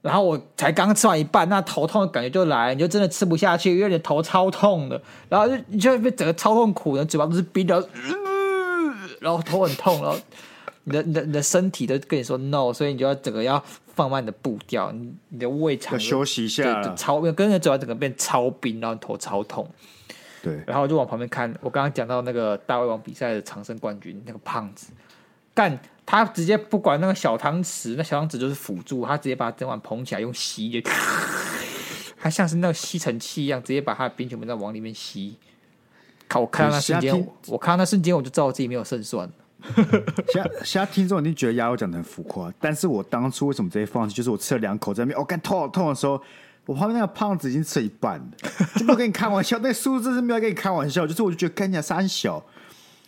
[0.00, 5.00] 然后我才刚吃完一半，那头痛的感觉就来，你就真的吃不下去，因为你的头超痛的。
[5.28, 7.88] 然后就你就会被整个超痛苦的，嘴巴都是冰的，
[9.20, 10.18] 然后头很痛，然后
[10.84, 13.62] 你的你的你的身体都跟你说 no，所以你就要整个要。
[13.94, 19.68] 放慢你的步调，你你的胃肠休息一下，超跟着走，完整个变超冰，然后头超痛。
[20.42, 21.54] 对，然后我就往旁边看。
[21.60, 24.94] 我刚刚讲到那个大胃王比赛的长胜冠军，那个胖子，
[25.52, 30.90] 干他直接不管那个小汤匙，那小汤匙就是辅助，他直接把整碗捧起来用吸的，
[32.18, 35.36] 他像是那个吸尘器一样，直接把他的冰全部在往里面吸。
[36.30, 39.30] 看我看到那瞬间，我看到那瞬间，我就知道我自己没有胜算。
[40.32, 44.14] 现在现在听众一定觉得鸭肉讲的很浮夸，但是我当初为什么直接放弃？
[44.14, 46.20] 就是我吃了两口在那边，我、哦、干痛好痛的时候，
[46.66, 48.26] 我旁边那个胖子已经吃了一半了，
[48.76, 52.42] 就没有跟你开玩笑，那个数字是没有跟你开玩笑，就是我就觉得干起来三小。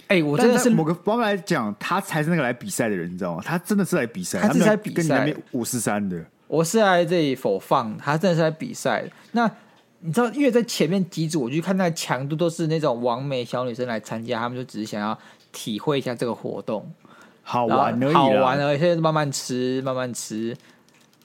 [0.07, 3.43] 哎、欸，我真的是某个方面来讲，他才是那个来比赛的人，你知道吗？
[3.43, 6.23] 他真的是来比赛，他是来比赛，跟你那边五十三的。
[6.47, 9.03] 我是来这里否放，他真的是来比赛。
[9.33, 9.51] 那
[10.01, 15.19] 你知道，因为在前面几组，我就看那个强度都是那种完美小女生来参加，他们就只是想要
[15.55, 16.93] 体会一下这个活动，
[17.43, 18.79] 好玩而已，好玩而已。
[18.79, 20.55] 现在慢慢吃，慢慢吃，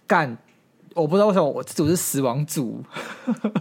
[0.08, 0.38] 干。
[0.96, 2.84] 我不知道为什么我这组是死亡组。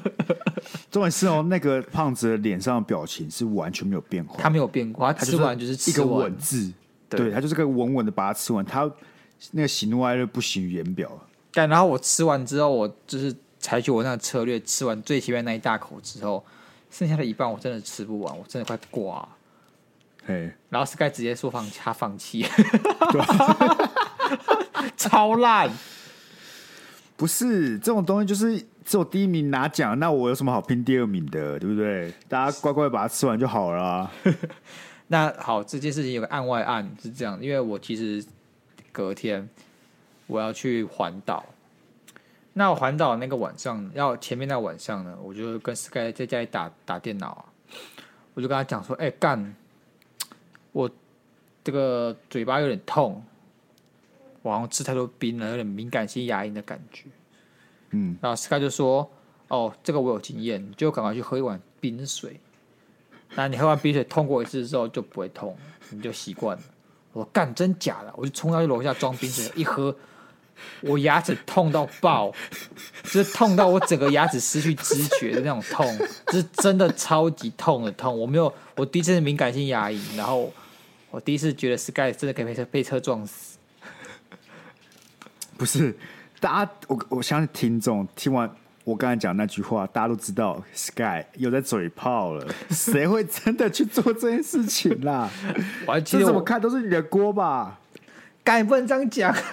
[0.90, 6.72] 重点是哦，那个胖子的脸上的表情是完全没有变化，他没有变化，他吃完就是一个稳字，
[7.08, 8.90] 对，他就是个稳稳的把它吃完，他
[9.52, 11.10] 那个喜怒哀乐不形于言表。
[11.52, 16.42] 但然后我吃完之后，我就是采取我那个策略，吃完最前面那一大口之后，
[16.90, 19.28] 剩下的一半我真的吃不完，我真的快挂。
[20.28, 22.44] 嘿，然后 Sky 直接说放弃，他放弃，
[24.94, 25.70] 超烂。
[27.16, 32.12] 不是这种东西，就是只有第一名拿奖，那我有什么好拼第二名的，对不对？
[32.28, 34.12] 大家乖乖把它吃完就好了啊。
[35.08, 38.22] 那好，这件事情有个案外案是这样，因为我其实
[38.92, 39.48] 隔天
[40.26, 41.42] 我要去环岛。
[42.52, 47.44] 那我环岛那个晚上，要前面那个晚上呢，我就跟 Sky 在家里打打电脑啊，
[48.34, 49.54] 我就跟他讲说：“哎，干，
[50.72, 50.90] 我
[51.64, 53.22] 这个嘴巴有点痛。”
[54.42, 57.06] 我好像吃太多冰了，有点敏感性牙龈的感觉。
[57.90, 59.10] 嗯，然后 Sky 就说
[59.48, 62.40] ：“哦，这个我有经验，你就赶快去喝一碗冰水。
[63.34, 65.56] 那你喝完冰水痛过一次之后就不会痛，
[65.90, 66.62] 你就习惯了。”
[67.12, 69.94] 我说：“干，真假的？”我就冲到去楼下装冰水，一喝，
[70.80, 72.32] 我牙齿痛到爆，
[73.04, 75.86] 就是痛到我整个牙齿失去知觉的那种痛，
[76.26, 78.18] 就是真的超级痛的痛。
[78.18, 80.52] 我没有，我第一次是敏感性牙龈，然后
[81.10, 83.58] 我第一次觉得 Sky 真的可以被车被车撞死。
[85.56, 85.96] 不是，
[86.38, 88.48] 大家，我我相信听众听完
[88.84, 92.46] 我刚才讲那句话，大家都知道 Sky 又在嘴炮了。
[92.70, 95.28] 谁会真的去做这件事情啦？
[95.86, 97.77] 我这怎么看都是你的锅吧？
[98.48, 99.34] 敢不能这样讲？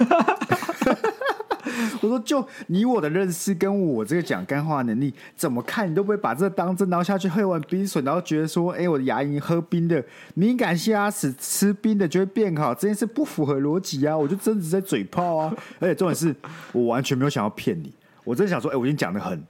[2.01, 10.01] 我说，就你我的认识，跟我这个讲干话能力，怎么看你都不会把这当真，然后下去喝一碗冰水，然后觉得说，哎、欸，我的牙龈喝冰的
[10.35, 14.15] 敏感性牙齿吃冰的就会变好，这件事不符合逻辑啊！
[14.15, 15.53] 我就真的是在嘴炮啊！
[15.81, 16.33] 而且重点是
[16.71, 19.43] 我完全没有想要骗你，我真的想说，哎、欸，我已经讲的很，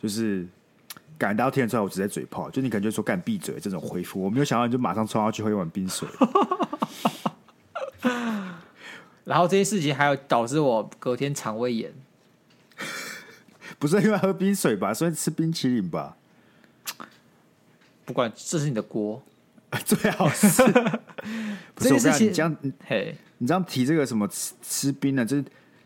[0.00, 0.46] 就是
[1.18, 6.08] 感觉大家听得出来，我只在嘴炮，就你感觉说干闭嘴这种回复，我没有想到你就马上冲上去喝一碗冰水。
[9.28, 11.92] 然后这些事情还有导致我隔天肠胃炎，
[13.78, 14.94] 不是因为喝冰水吧？
[14.94, 16.16] 所以吃冰淇淋吧？
[18.06, 19.22] 不管，这是你的锅，
[19.84, 20.62] 最好是。
[21.76, 25.26] 不是我跟你这样，嘿，你这样提这个什么吃吃冰呢？
[25.26, 25.42] 就是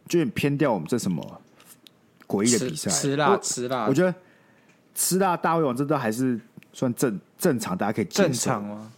[0.06, 1.42] 就有点偏掉我们这什么
[2.28, 3.86] 诡异的比赛，吃辣吃辣。
[3.88, 4.14] 我觉得
[4.94, 6.40] 吃辣大胃王这都还是
[6.72, 8.92] 算正正常，大家可以接受正常吗？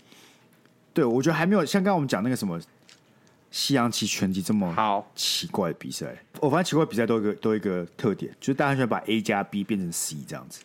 [0.93, 2.61] 对，我觉得还没有像刚刚我们讲那个什么。
[3.57, 10.61] 西洋棋、拳击这么好奇怪的比赛，我发现奇怪比赛都有一个都有一个特点，就是大家喜欢把 A 加 B 变成 C 这样子。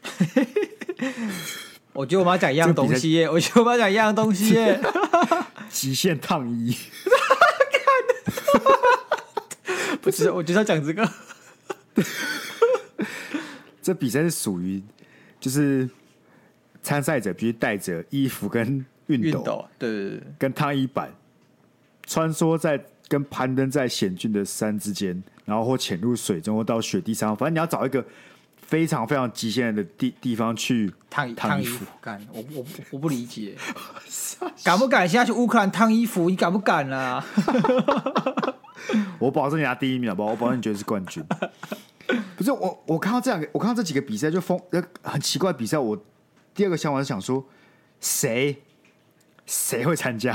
[1.94, 4.82] 我觉得我们要讲一样东西耶，我觉得我们要讲一样东西耶。
[5.70, 6.76] 极限烫衣，
[10.02, 11.08] 不是，我就是要讲这个。
[13.84, 14.82] 这比赛是属于
[15.40, 15.88] 就是
[16.82, 21.14] 参赛者必须带着衣服跟熨斗，斗，对对对，跟烫衣板。
[22.10, 28.04] 穿梭在跟攀登在险峻的山之间，然后或潜入水中，或到雪地上，反正你要找一个
[28.58, 31.86] 非常非常极限的地地方去烫烫衣服。
[32.02, 33.56] 干，我我我不理解，
[34.66, 36.32] 敢不敢现在去乌克兰烫衣服？
[36.32, 37.24] 你敢不敢啊？
[39.20, 40.32] 我保证你拿第一名好不好？
[40.32, 41.24] 我保证你绝对是冠军。
[42.36, 44.60] 不是我，我看到这两个，我看到这几个比赛就疯，
[45.04, 45.78] 很奇怪的比赛。
[45.78, 45.96] 我
[46.56, 47.46] 第二个想法是想说，
[48.02, 48.64] 谁？
[49.52, 50.32] 谁会参加？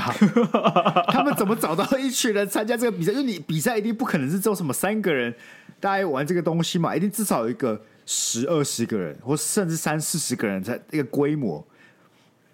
[1.07, 3.13] 他们怎么找到一群人参加这个比赛？
[3.13, 5.33] 因为你比赛一定不可能是只有什么三个人
[5.79, 11.65] 大家玩这个东西嘛，一定至少有一个十二十个人，或甚至三四十个人，才一个规模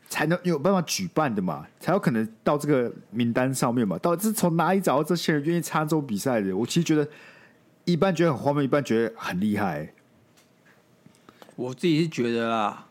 [0.08, 3.98] 才能有办法举办的嘛，才有可能到这个名单上面嘛。
[3.98, 6.56] 到底是从哪里找到这些人愿意参加这种比赛的？
[6.56, 7.08] 我其实觉得
[7.86, 9.92] 一半觉得很荒谬，一半觉得很厉害。
[11.56, 12.86] 我自己是觉得啦，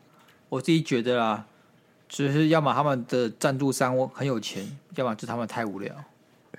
[0.48, 1.46] 我自己觉得啦。
[2.10, 5.94] 只是要么他们的赞助商很有钱，要么就他们太无聊。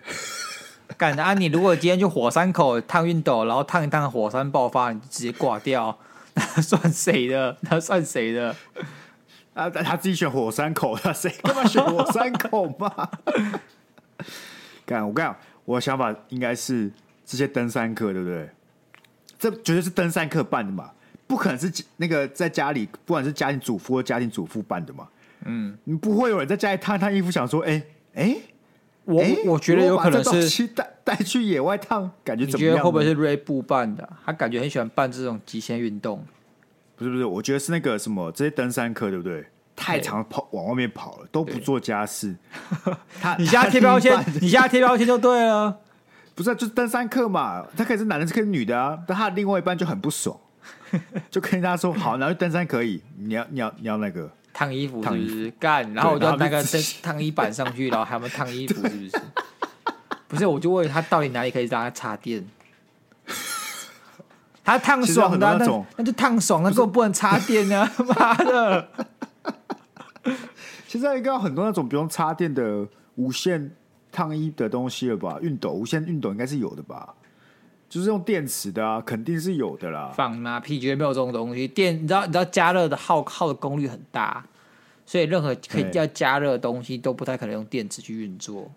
[0.98, 1.34] 干啊！
[1.34, 5.98] 你如果今天去火山口烫熨斗，然后烫一烫火山爆发，你就直接挂掉，
[6.34, 7.58] 那算谁的？
[7.62, 8.56] 那算谁的？
[9.54, 13.10] 啊，他自己选火山口，他谁干嘛选火山口嘛？
[14.86, 15.36] 干，我跟你讲，
[15.66, 16.92] 我的想法应该是
[17.26, 18.50] 这些登山客，对不对？
[19.38, 20.92] 这绝对是登山客办的嘛，
[21.28, 25.08] 不可能是那个在家里，不管是家庭主妇或家庭主妇办的嘛。
[25.46, 28.24] 嗯，你不会有人在家里烫烫衣服，想说，哎、欸、哎。
[28.24, 28.42] 欸
[29.04, 32.74] 我、欸、我觉得有可能是带带去野外烫，感觉怎么样？
[32.74, 34.08] 你觉得会不会是 Ray 布办的？
[34.24, 36.24] 他感觉很喜欢办这种极限运动。
[36.96, 39.44] 不是不是，我觉得是那个什么这些登山客，对不对？
[39.76, 42.36] 太常跑往外面跑了，都不做家事。
[43.20, 45.80] 他你现在贴标签，你现在贴标签就对了。
[46.36, 48.98] 不是、啊，就是登山客嘛，他可以是男的，是可以是女的啊。
[49.08, 50.38] 但他的另外一半就很不爽，
[51.32, 55.94] 就跟他说：“好， 然后登山可以，你要你要你要那个。”烫衣服是不是干？
[55.94, 56.64] 然后我就那个
[57.02, 59.22] 烫衣板上去，然后还要烫衣服，是不是？
[60.28, 62.46] 不是，我就问他到底哪里可以让他插电？
[64.64, 67.92] 他烫爽的、啊，那那就烫爽了，那根本不能插电啊！
[68.16, 68.88] 妈的！
[70.88, 73.76] 现在应该有很多那种不用插电的无线
[74.12, 75.40] 烫衣的东西了吧？
[75.42, 77.14] 熨斗，无线熨斗应该是有的吧？
[77.92, 80.14] 就是用电池的啊，肯定是有的啦。
[80.16, 81.68] 放妈屁，绝对没有这种东西。
[81.68, 84.46] 电，你知道，你知道加热的耗耗的功率很大，
[85.06, 88.72] 所以任何可以要加热的东西都不太可能用电池去运作。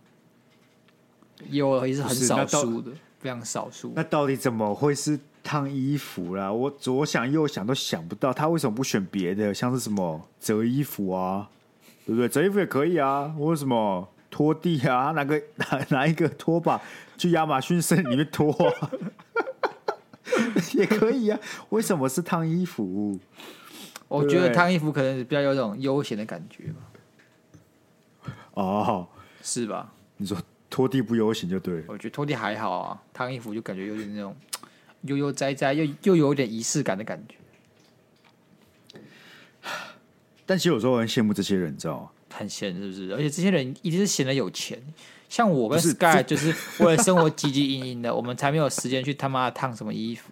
[1.49, 3.93] 有也是很少数的，非常少数。
[3.95, 6.53] 那到底怎么会是烫衣服啦？
[6.53, 9.55] 我左想右想都想不到，他为什么不选别的？
[9.55, 11.49] 像是什么折衣服啊，
[12.05, 12.29] 对不对？
[12.29, 13.33] 折衣服也可以啊。
[13.39, 15.13] 为什么拖地啊？
[15.13, 16.83] 拿个拿 拿一个拖把。
[17.17, 18.91] 去亚马逊森林里面拖、啊、
[20.75, 21.39] 也可以啊？
[21.71, 23.19] 为什么是烫衣服？
[24.09, 28.33] 我觉得烫衣服可能比较有种悠闲的感觉吧。
[28.55, 29.09] 哦，
[29.43, 29.93] 是吧？
[30.17, 30.37] 你说
[30.71, 31.85] 拖地不悠闲就对了。
[31.89, 34.37] 我觉得拖地还好啊，烫衣服就感觉有点那种
[35.03, 37.37] 悠悠哉哉，又又有点仪式感的感觉。
[40.47, 42.11] 但其实有时候很羡慕这些人，你知道吗？
[42.31, 43.13] 很闲是不是？
[43.15, 44.81] 而且这些人一定是闲的有钱。
[45.35, 50.31] 像我跟 Sky 就是为了生活汲汲营营的， 我们才没有时间去他妈的烫什么衣服。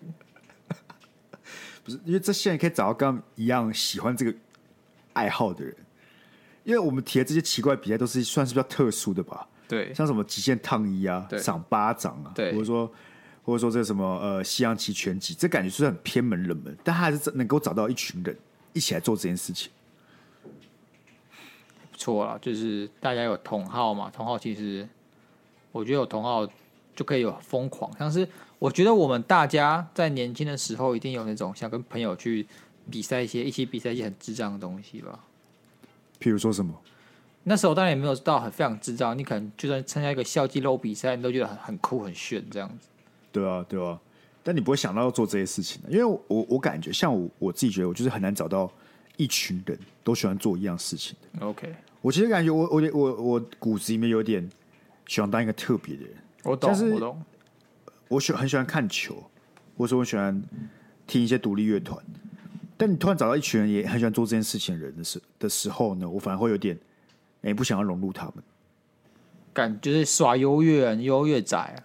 [1.82, 4.32] 不是，因为这些人可以找到跟他们一样喜欢这个
[5.12, 5.74] 爱好的人。
[6.62, 9.44] 因为我们提的这些奇怪比赛都是算是比较特殊的吧？
[9.66, 12.88] 对，像什么极限烫衣啊，赏巴掌啊，对，或者说
[13.42, 18.38] 或者说这什么呃西洋棋拳击，这感觉是很偏门冷门，但他还是能够找到一群人
[18.72, 19.72] 一起来做这件事情。
[22.02, 24.88] 错了，就是大家有同号嘛，同号其实
[25.70, 26.46] 我觉得有同号
[26.96, 27.90] 就可以有疯狂。
[27.98, 32.46] 像是我觉得我们大家在年轻的时候，一定有那种想跟朋友去
[32.90, 35.20] 比赛一些，一起比赛一些很智障的东西吧。
[36.20, 36.74] 譬如说什么？
[37.44, 42.88] 那时候当然也没有到很非常智障，你可能就算参加一个校际肉比赛，你都觉得很很酷很炫这样子。
[43.32, 43.98] 对啊，对啊，
[44.44, 48.70] 但你不会想到要做这些事情，因为我我感觉像我我自己觉得，我就是很难找到
[49.16, 51.46] 一群人都喜欢做一样事情的。
[51.46, 51.74] OK。
[52.02, 54.46] 我其实感觉我我我我骨子里面有点
[55.06, 56.12] 喜欢当一个特别的人，
[56.42, 57.22] 我懂，我懂。
[58.08, 59.14] 我喜很喜欢看球，
[59.78, 60.42] 或者说我喜欢
[61.06, 61.98] 听一些独立乐团。
[62.76, 66.76] 但你突然找到一群人也很喜欢做这件事情的人的时的时候呢，我反而会有点
[67.42, 68.42] 哎不想要融入他们，
[69.52, 71.76] 感觉是耍优越，优越仔啊。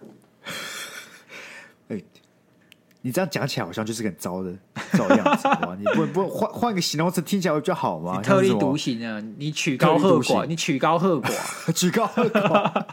[3.00, 4.52] 你这样讲起来好像就是很糟的
[4.92, 8.20] 糟的样子，你不不换换个形容词听起来会比较好吗？
[8.20, 9.22] 特立独行啊！
[9.36, 11.32] 你曲高和寡，你曲高和寡，
[11.72, 12.84] 曲高和寡。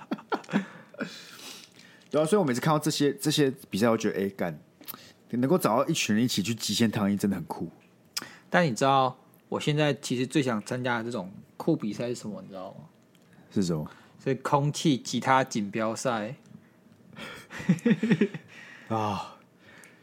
[2.11, 4.57] 对啊，所以我每次看到这些这些比赛，我觉得哎干，
[5.31, 7.67] 能够找到一群人一起去极限烫衣真的很酷。
[8.49, 9.17] 但你知道，
[9.49, 12.41] 我现在其实最想参加的这种酷比赛是什么？
[12.43, 12.85] 你知道吗？
[13.51, 13.89] 是什么？
[14.23, 16.35] 是空气吉他锦标赛。
[18.87, 19.34] 啊。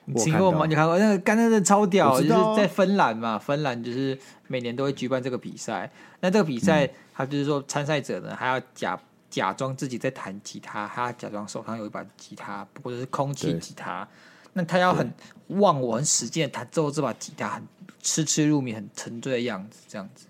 [0.05, 0.67] 你听过吗？
[0.67, 1.19] 你看过那个？
[1.19, 3.39] 刚才的超屌，就是在芬兰嘛。
[3.39, 5.91] 芬兰就是每年都会举办这个比赛。
[6.21, 8.99] 那这个比赛，他就是说参赛者呢，还要假
[9.31, 14.07] 假装自己在弹吉他，他要假装手上有一把吉他，不过就是空气吉他。
[14.55, 15.11] 那他要很
[15.49, 17.63] 忘我，很使劲弹奏这把吉他，很
[18.03, 20.27] 痴痴入迷，很沉醉的样子，这样子。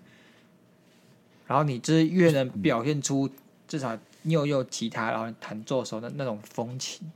[1.47, 3.29] 然后你就是越能表现出
[3.67, 7.11] 至少你有有吉他，然后弹奏的时候的那种风情，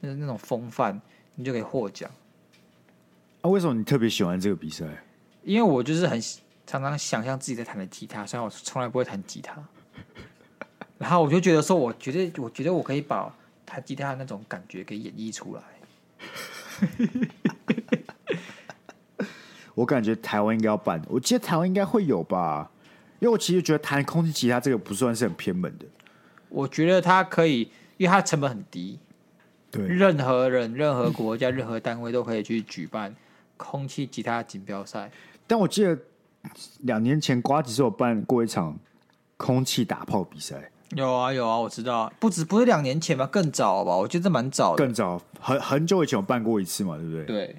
[0.00, 1.00] 那那种风范。
[1.38, 2.10] 你就可以获奖。
[3.42, 4.84] 啊，为什么你特别喜欢这个比赛？
[5.44, 6.20] 因为我就是很
[6.66, 9.62] 常常想象自己在弹的吉他，虽然我从来不会弹吉他。
[10.98, 13.32] 然后我就觉得说，我觉得，我觉得我可以把
[13.64, 15.62] 弹吉他的那种感觉给演绎出来。
[19.76, 22.68] 我感觉台湾应该要办，我记得台湾应该会有吧？
[23.20, 25.86] 因为我其实觉得弹空气吉他这个不算是很偏门的。
[26.48, 28.98] 我觉得它可以因为它成本很低。
[29.70, 33.14] 对，任何人、任何国家、任何单位都可以去举办
[33.56, 35.10] 空气吉他锦标赛。
[35.46, 35.98] 但我记得
[36.80, 38.78] 两年前瓜子是有办过一场
[39.36, 40.70] 空气打炮比赛。
[40.92, 43.94] 有啊有啊，我知道，不止不是两年前吧，更早吧？
[43.94, 47.24] 我觉得蛮早的，更早，很很久以前有办过一次嘛，对不对？
[47.24, 47.56] 对。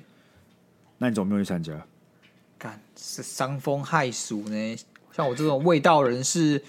[0.98, 1.74] 那你怎么没有去参加？
[2.58, 4.76] 干是伤风害俗呢？
[5.12, 6.62] 像我这种味道人士，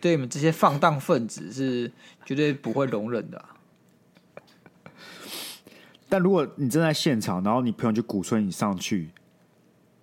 [0.00, 1.90] 对你们这些放荡分子是
[2.24, 3.54] 绝对不会容忍的啊。
[6.08, 9.10] 但如果你正在现场，然后你朋友就鼓吹你上去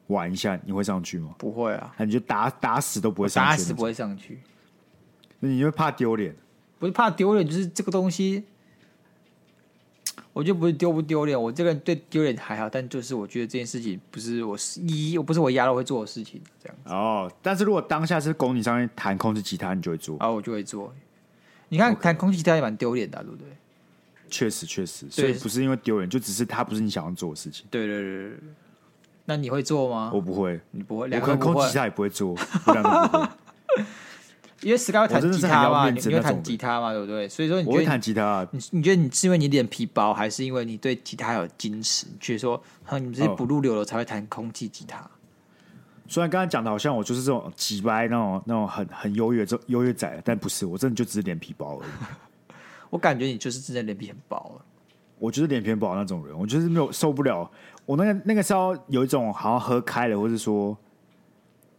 [0.08, 1.34] 玩一下，你会上去吗？
[1.38, 4.40] 不会啊，那你就打打死都不会上去，打死不会上去。
[5.40, 6.36] 那你会怕丢脸？
[6.78, 8.44] 不是怕丢脸，就是这个东西，
[10.34, 11.42] 我就不是丢不丢脸。
[11.42, 16.90] 我这个人对丢脸还好，但就是我觉得这件事情不是我一，我不是我压了会做的事情，这样子。
[16.92, 20.94] 哦，但是如果当下是拱你上去弹空气吉他，你就会做啊，我就会做。
[21.70, 23.48] 你看弹空气吉他也蛮丢脸的，对不对？
[24.30, 27.66] 确实，确实，所以不是因为丢人，就只是他不是你想要做的事情。
[27.70, 28.40] 对对对对，
[29.26, 30.12] 那你会做吗？
[30.14, 32.36] 我不会，你不会，我可能空气吉他也不会做，
[32.68, 33.28] 两个不会。
[34.62, 37.28] 因为 Sky 会弹吉他嘛，你会弹吉他嘛，对不对？
[37.28, 42.08] 所以说你觉得弹吉他，你你觉得你是因为你脸皮薄，还是因为你对吉他有矜持？
[42.08, 42.64] 你觉得说，
[42.94, 45.08] 你们这些不入流的才会弹空气吉他？
[46.08, 51.90] 虽然刚才讲的好像我就是这种几掰那种那种很很优越这优越仔，但不是，我真的就只是脸皮薄而已。
[52.90, 54.66] 我感觉你就是真的脸皮很薄了。
[55.18, 57.50] 我就是脸皮很薄那种人，我就是没有受不了。
[57.86, 60.78] 我那个那个时候有一种好像喝开了，或者说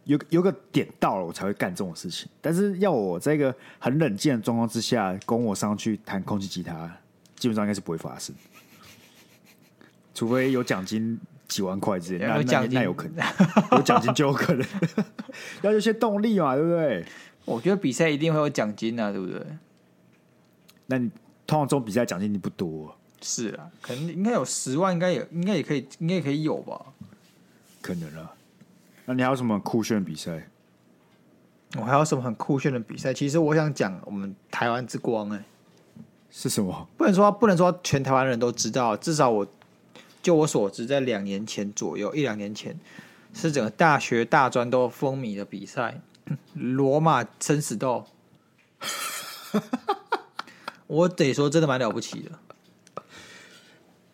[0.05, 2.27] 有有个点到了，我才会干这种事情。
[2.41, 6.89] 但是要我在一个很冷静的状况之下供我上去弹空气吉他，
[7.35, 8.35] 基本上应该是不会发生。
[10.13, 13.23] 除非有奖金几万块之类，那那那有可能
[13.77, 14.65] 有奖金就有可能。
[15.61, 17.05] 要有些动力嘛，对不对？
[17.45, 19.39] 我觉得比赛一定会有奖金啊，对不对？
[20.87, 21.09] 那你
[21.45, 26.81] 通常这种比赛奖金你不多，是啊，可能应该有十万，应该也应该也可以，应该也可以有吧？
[27.81, 28.33] 可能啊。
[29.05, 30.49] 那你还有什么酷炫比赛？
[31.77, 33.13] 我还有什么很酷炫的比赛？
[33.13, 35.43] 其实我想讲我们台湾之光，哎，
[36.31, 36.87] 是什么？
[36.97, 39.47] 不能说不能说全台湾人都知道，至少我
[40.21, 42.77] 就我所知，在两年前左右，一两年前
[43.33, 46.01] 是整个大学大专都风靡的比赛——
[46.55, 48.05] 罗马生死斗。
[50.87, 52.31] 我得说，真的蛮了不起的。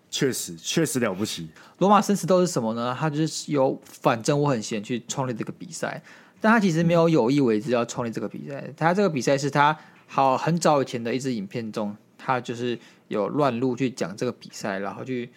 [0.09, 1.49] 确实，确实了不起。
[1.79, 2.95] 罗马生死斗是什么呢？
[2.99, 6.03] 他就是有反正我很闲去创立这个比赛，
[6.39, 8.71] 但他其实没有有意为之要创立这个比赛。
[8.77, 15.31] 他这个比赛是他好很早以前的一支影片中，他就是有乱入去讲这个比赛，然后去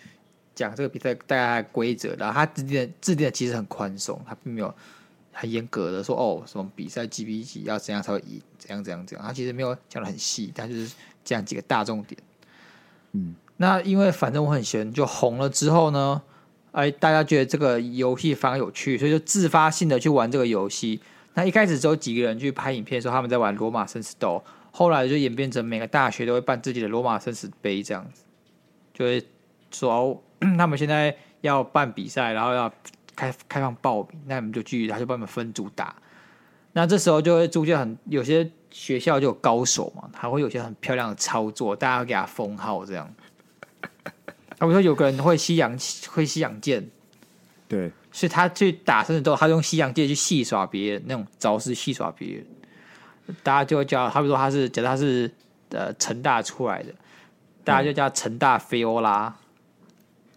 [0.55, 2.15] 讲这个比赛大概的规则。
[2.17, 4.73] 然后他制定的制定的其实很宽松，他并没有
[5.33, 9.27] 很严格的说哦，什么比赛几比几要怎样才会赢，怎样怎样怎样。
[9.27, 10.93] 他其实没有讲的很细，但就是。
[11.27, 12.19] 讲几个大重点，
[13.13, 16.23] 嗯，那因为反正我很闲，就红了之后呢，
[16.71, 21.01] 哎，大家觉得这个游戏反而有趣，所以就自发性的去玩这个游戏。
[21.35, 28.23] 那一开始只有几个人去拍影片的时候他们在玩罗马生死斗，后来就演变成每个大学都会办自己的罗马生死杯这样子，
[28.95, 29.23] 就会
[29.73, 30.19] 说、哦、
[30.57, 32.73] 他们现在要办比赛，然后要
[33.17, 35.97] 开开放报名，那我们就去，他就帮我们分组打。
[36.73, 38.49] 那这时候就会出现很有些。
[38.79, 43.11] 学校就有高手嘛，他会有些很漂亮的操作，大家会给他封号这样。
[44.05, 45.75] 啊，比如说有个人会西洋
[46.11, 46.87] 会西洋剑，
[47.67, 52.47] 对，所以他去打生死斗，他用西洋剑去戏耍别人那种招式戏耍别人，
[53.43, 55.33] 大家就会叫他，比如说他是假如他是
[55.71, 56.93] 呃成大出来的，
[57.65, 59.35] 大家就叫成大菲欧拉。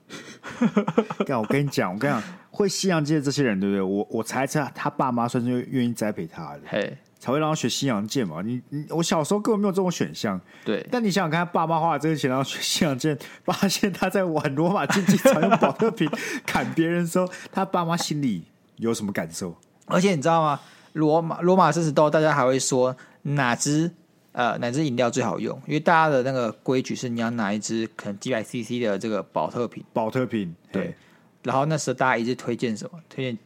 [1.28, 3.82] 干，我跟你讲，我跟你讲，会西洋剑的这些人，对不对？
[3.82, 6.62] 我我猜测他爸妈算是愿意栽培他的。
[6.66, 6.98] 嘿。
[7.20, 8.42] 才会让他学西洋剑嘛？
[8.42, 10.40] 你你我小时候根本没有这种选项。
[10.64, 16.10] 对，但你想想看，他爸妈花了这个钱让他学西洋剑，发现他在玩罗马竞技场用宝特瓶
[16.46, 18.46] 砍别人的时候，他爸妈心里
[18.78, 19.56] 有什么感受？
[19.86, 20.60] 而且你知道吗？
[20.94, 23.92] 罗马罗马生死斗，大家还会说哪支
[24.32, 25.56] 呃哪支饮料最好用？
[25.68, 30.96] 因为大家的那个规矩是你要拿一支可能几百 CC 的这个保特瓶，保特瓶对。
[31.44, 33.00] 然后那时候大家一直推荐什么？
[33.10, 33.38] 推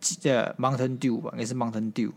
[0.00, 2.10] 荐呃 Mountain Dew 吧，应该是 Mountain Dew。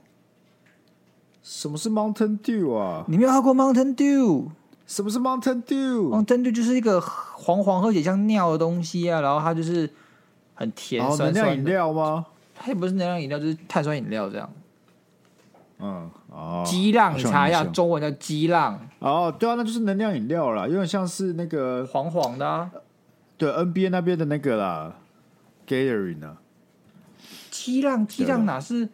[1.43, 3.03] 什么是 Mountain Dew 啊？
[3.07, 4.47] 你没有喝过 Mountain Dew？
[4.87, 9.89] 什么是 Mountain Dew？Mountain Dew 就是一个黄黄喝起来像尿的东西啊，然后它就是
[10.55, 11.41] 很甜酸酸的。
[11.41, 12.25] 能量饮料吗？
[12.55, 14.49] 它也不是能量饮料，就是碳酸饮料这样。
[15.79, 18.79] 嗯哦，激浪，你查一下中文叫激浪。
[18.99, 22.71] 哦，对啊，那就是能量饮料啦，有点像是那个黄黄的、啊。
[23.37, 24.95] 对，NBA 那边的那个啦
[25.67, 26.37] ，Gatorade 呢？
[27.51, 28.87] 激浪，激浪哪是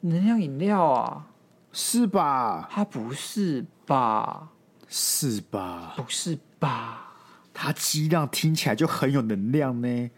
[0.00, 1.26] 能量饮料啊？
[1.72, 2.68] 是吧？
[2.70, 4.50] 他不是吧？
[4.88, 5.94] 是吧？
[5.96, 7.14] 不是吧？
[7.54, 10.10] 他激量听起来就很有能量呢。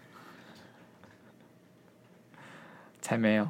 [3.01, 3.49] 才没有。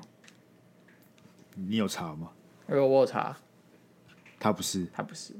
[1.54, 2.28] 你有查吗？
[2.68, 3.36] 有，我有查。
[4.38, 5.32] 他不是，他不是。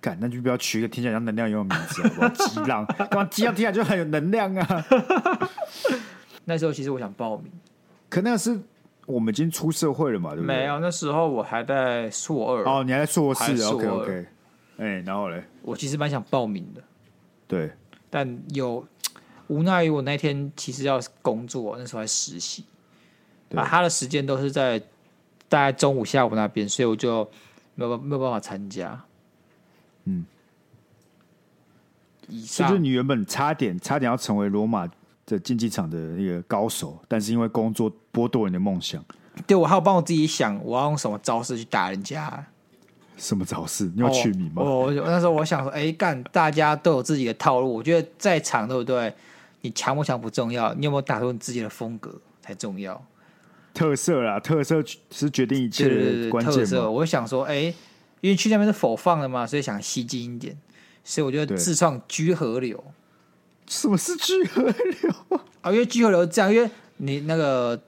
[0.00, 2.28] 干，那就不要取一个听起来像能量有名字好不好？
[2.46, 4.84] 剂量，光激浪听起来就很有能量啊。
[6.44, 7.50] 那时候其实我想报名，
[8.08, 8.60] 可那个是
[9.10, 10.30] 我们已经出社会了嘛？
[10.30, 10.56] 对不对？
[10.56, 12.64] 没有，那时候我还在硕二。
[12.64, 14.26] 哦，你还在硕士硕？OK OK。
[14.78, 16.82] 哎、欸，然后嘞，我其实蛮想报名的，
[17.46, 17.70] 对，
[18.08, 18.82] 但有
[19.48, 22.64] 无奈于我那天其实要工作，那时候还实习，
[23.54, 24.78] 啊，他的时间都是在
[25.50, 27.30] 大概中午、下午那边，所以我就
[27.74, 28.98] 没有没有办法参加。
[30.04, 30.24] 嗯，
[32.28, 34.88] 以上就是你原本差点差点要成为罗马
[35.30, 39.04] 的竞技场的一个高手，但是因为工作剥夺你的梦想。
[39.46, 42.44] 对，我还有帮我自己想，我要用什么招式去打人家。
[43.16, 43.90] 什么招式？
[43.94, 44.62] 你有取名吗？
[44.62, 47.72] 我、哦、那时候我想说，哎、欸，干，大家都有自己的套路。
[47.72, 49.12] 我觉得在场对不对？
[49.60, 53.00] 你强不强不重要，你有没有打出你自己的风格才重要。
[53.74, 56.54] 特色啦，特色是决定一切的关键。
[56.54, 57.74] 特色，我想说，哎、欸，
[58.22, 60.58] 因为去那边是否放的嘛，所以想吸睛一点，
[61.04, 62.82] 所以我就自创居河流。
[63.70, 65.14] 什么是聚合流
[65.62, 65.70] 啊？
[65.72, 67.80] 因为聚合流是这样，因为你那个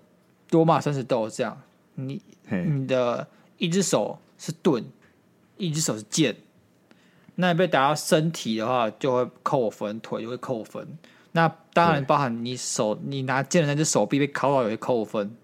[0.49, 1.61] 多马生死斗这样，
[1.97, 3.27] 你你的
[3.59, 4.85] 一只手是盾。
[5.59, 6.35] 一只手是剑，
[7.37, 10.99] 那你被打到身体的话，就会扣分；腿就会扣分。
[11.33, 15.37] 那当然包含你手，你拿剑的那只手臂被烤到也会扣分。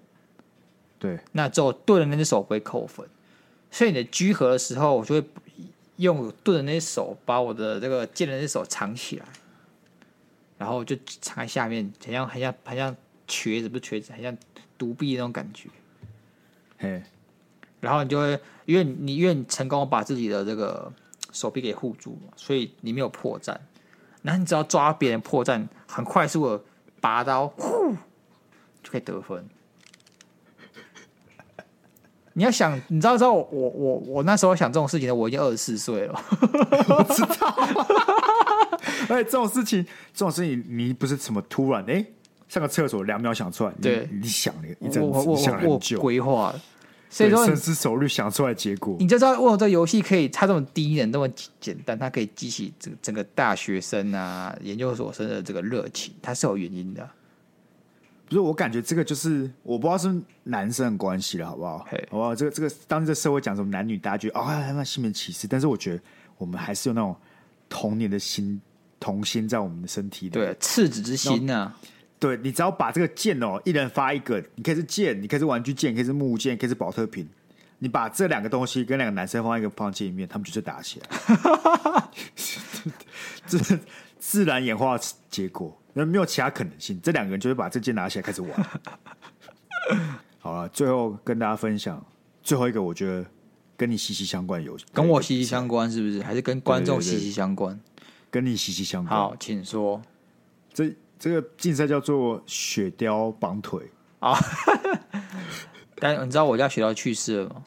[0.98, 3.06] 对，那之后盾的那只手不会扣分。
[3.70, 5.24] 所以你的居合的时候，我就会
[5.96, 9.26] 用盾的那只手把我的这个剑的那只手藏起来，
[10.58, 12.94] 然后就藏在下面，很像很像很像
[13.26, 14.36] 瘸子，不是瘸子，很像
[14.76, 15.70] 独臂那种感觉。
[16.78, 17.02] 嘿。
[17.80, 20.92] 然后你就会，因为你因为你成功把自己的这个
[21.30, 23.56] 手臂给护住，所以你没有破绽。
[24.20, 26.64] 然后你只要抓别人破绽，很快速的
[27.00, 27.94] 拔刀，呼，
[28.82, 29.48] 就可以得分。
[32.32, 36.20] 你要想，你知道，知道我我我那时候想这种事情的，我已经二十四岁了。
[36.88, 37.56] 我知道。
[39.08, 42.04] 哎，这种事情，这种事情，你不是什么突然哎，
[42.48, 46.54] 上个厕所两秒想出来，对，你想了一阵子，我想很久，规划。
[47.10, 51.26] 所以说，深思熟虑想出来结果，你就知道为什么这个游戏可以，它这么低能，那么
[51.58, 57.08] 简单，它可以激起整整个大学生啊、研究所生的这个热情，它是有原因的。
[58.26, 61.78] 不是，我感觉这个就是我不知道是，是男生的关系了，好不好？
[61.78, 62.34] 好不好？
[62.34, 66.02] 这个这个，当这社会讲什么男女大家觉得啊，他妈性别歧视，但是我觉得
[66.36, 67.16] 我们还是有那种
[67.70, 68.60] 童年的心
[69.00, 71.76] 童心在我们的身体里，对，赤子之心呐、啊。
[72.20, 77.28] 对，你只要把这个剑哦，一人发一个，你可以是剑，你可以是玩具剑，可以是木剑，可以是保特瓶。
[77.78, 82.08] 你把这两个东西跟两个男生放在一个房间里面，他们就是打起来。
[83.46, 83.78] 这是
[84.18, 84.98] 自然演化
[85.30, 87.00] 结果，那没有其他可能性。
[87.00, 88.50] 这两个人就会把这剑拿起来开始玩。
[90.40, 92.04] 好了，最后跟大家分享
[92.42, 93.24] 最后一个，我觉得
[93.76, 96.20] 跟你息息相关的游戏，跟我息息相关是不是？
[96.20, 97.78] 还是跟观众息息相关？
[98.30, 99.18] 跟你息息相关。
[99.18, 100.00] 好，请说。
[100.72, 100.94] 这。
[101.20, 104.38] 这个竞赛叫做雪雕绑腿啊！
[105.98, 107.64] 但你知道我家雪雕去世了吗？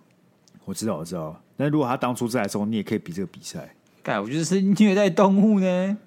[0.64, 1.38] 我知道，我知道。
[1.58, 3.76] 那如果他当初在的时候，你也可以比这个比赛。
[4.02, 5.98] 干，我觉得是虐待动物呢。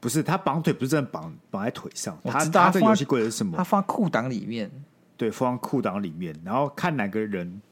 [0.00, 3.56] 不是，他绑腿不是真的绑绑在腿上，他他这个游戏规则是什么？
[3.56, 4.68] 他放裤裆里面，
[5.16, 7.62] 对，放裤裆里面，然后看哪个人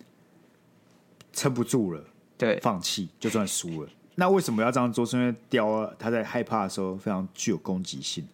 [1.32, 2.00] 撑不住了，
[2.38, 3.90] 对，放弃就算输了。
[4.16, 5.04] 那为什么要这样做？
[5.04, 8.26] 是因为雕它在害怕的时候非常具有攻击性。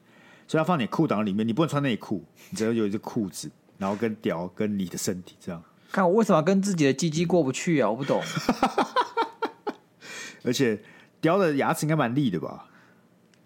[0.47, 5.63] 所以它放你裤裆里面，你不能穿内裤，你只要有一只裤子，然后跟雕跟你的身体这样。
[5.93, 7.89] 看我为什么要跟自己的鸡鸡过不去啊？
[7.89, 8.21] 我不懂。
[10.43, 10.83] 而且
[11.21, 12.67] 雕的牙齿应该蛮利的吧？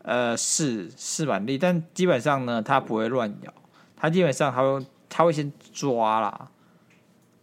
[0.03, 3.53] 呃，是是蛮利，但基本上呢，它不会乱咬，
[3.97, 6.51] 它基本上它会它会先抓啦。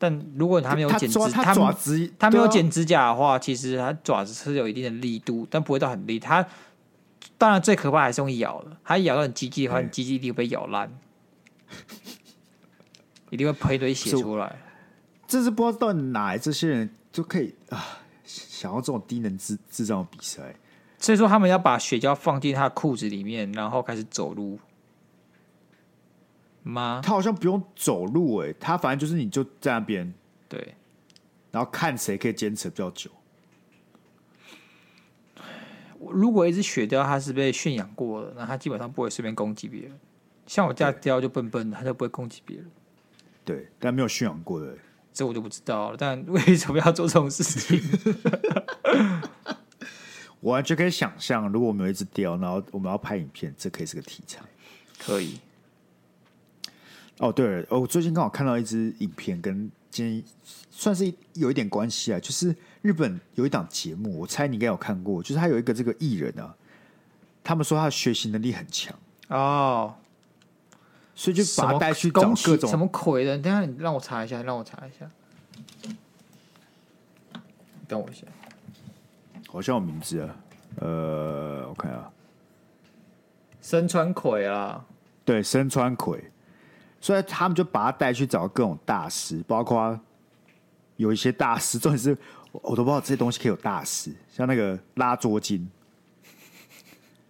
[0.03, 6.19] 但如果他没有剪指，他爪子他没有剪指甲的话，其实他爪子是有一定的力度，但不会到很力。
[6.19, 6.43] 他
[7.37, 8.75] 当然，最可怕还是用咬的。
[8.83, 10.91] 他咬到你鸡鸡的话，你鸡鸡一定会被咬烂，
[13.29, 14.55] 一定会喷一堆血出来。
[15.27, 20.55] 这是不知道到哪来这些人就可以啊，想要这种低能智智障的比赛。
[20.97, 24.59] 所以说，他们要把雪胶放进他的裤子里面，然后开始走路
[26.63, 27.01] 吗？
[27.03, 30.11] 他好像不用走路哎、欸，他反正就是你就在那边
[30.47, 30.75] 对，
[31.51, 33.11] 然后看谁可以坚持比较久。
[35.99, 39.99] 如果一只雪貂它是被驯养过的，那它基本上不会随便攻击别人。
[40.47, 42.65] 像我家貂就笨笨的，它就不会攻击别人。
[43.45, 44.75] 对，但没有驯养过的，
[45.13, 45.97] 这我就不知道了。
[45.97, 47.79] 但为什么要做这种事情？
[50.41, 54.41] 我完全可以想象，如果我们有一只雕，然后我们要拍影片，这可以是个题材。
[54.97, 55.39] 可以。
[57.17, 60.23] 哦，对了，哦，我最近刚好看到一支影片，跟今天
[60.71, 62.19] 算是有一点关系啊。
[62.19, 66.55] 就是日本有一档节目，我猜你应该有看过，就是他有一个这个艺人啊，
[67.43, 68.97] 他们说他的学习能力很强
[69.27, 69.93] 哦，
[71.13, 73.37] 所以就把他带去找各种什么鬼的。
[73.37, 75.09] 等下你让我查一下，让我查一下。
[77.87, 78.25] 等我一下，
[79.47, 80.35] 好像有名字啊，
[80.77, 82.09] 呃，我看啊，
[83.61, 84.83] 身穿葵啊，
[85.23, 86.31] 对，身穿葵。
[87.01, 89.99] 所以他们就把他带去找各种大师，包括
[90.97, 92.15] 有一些大师，重点是
[92.51, 95.65] 我都不知道这些东西可以有大师，像那个拉桌巾，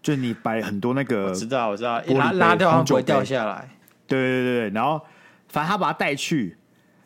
[0.02, 3.70] 就你摆很多那个，我知道我知道，一拉拉掉它不会掉下来。
[4.06, 5.02] 对对对对，然后
[5.48, 6.58] 反正他把他带去，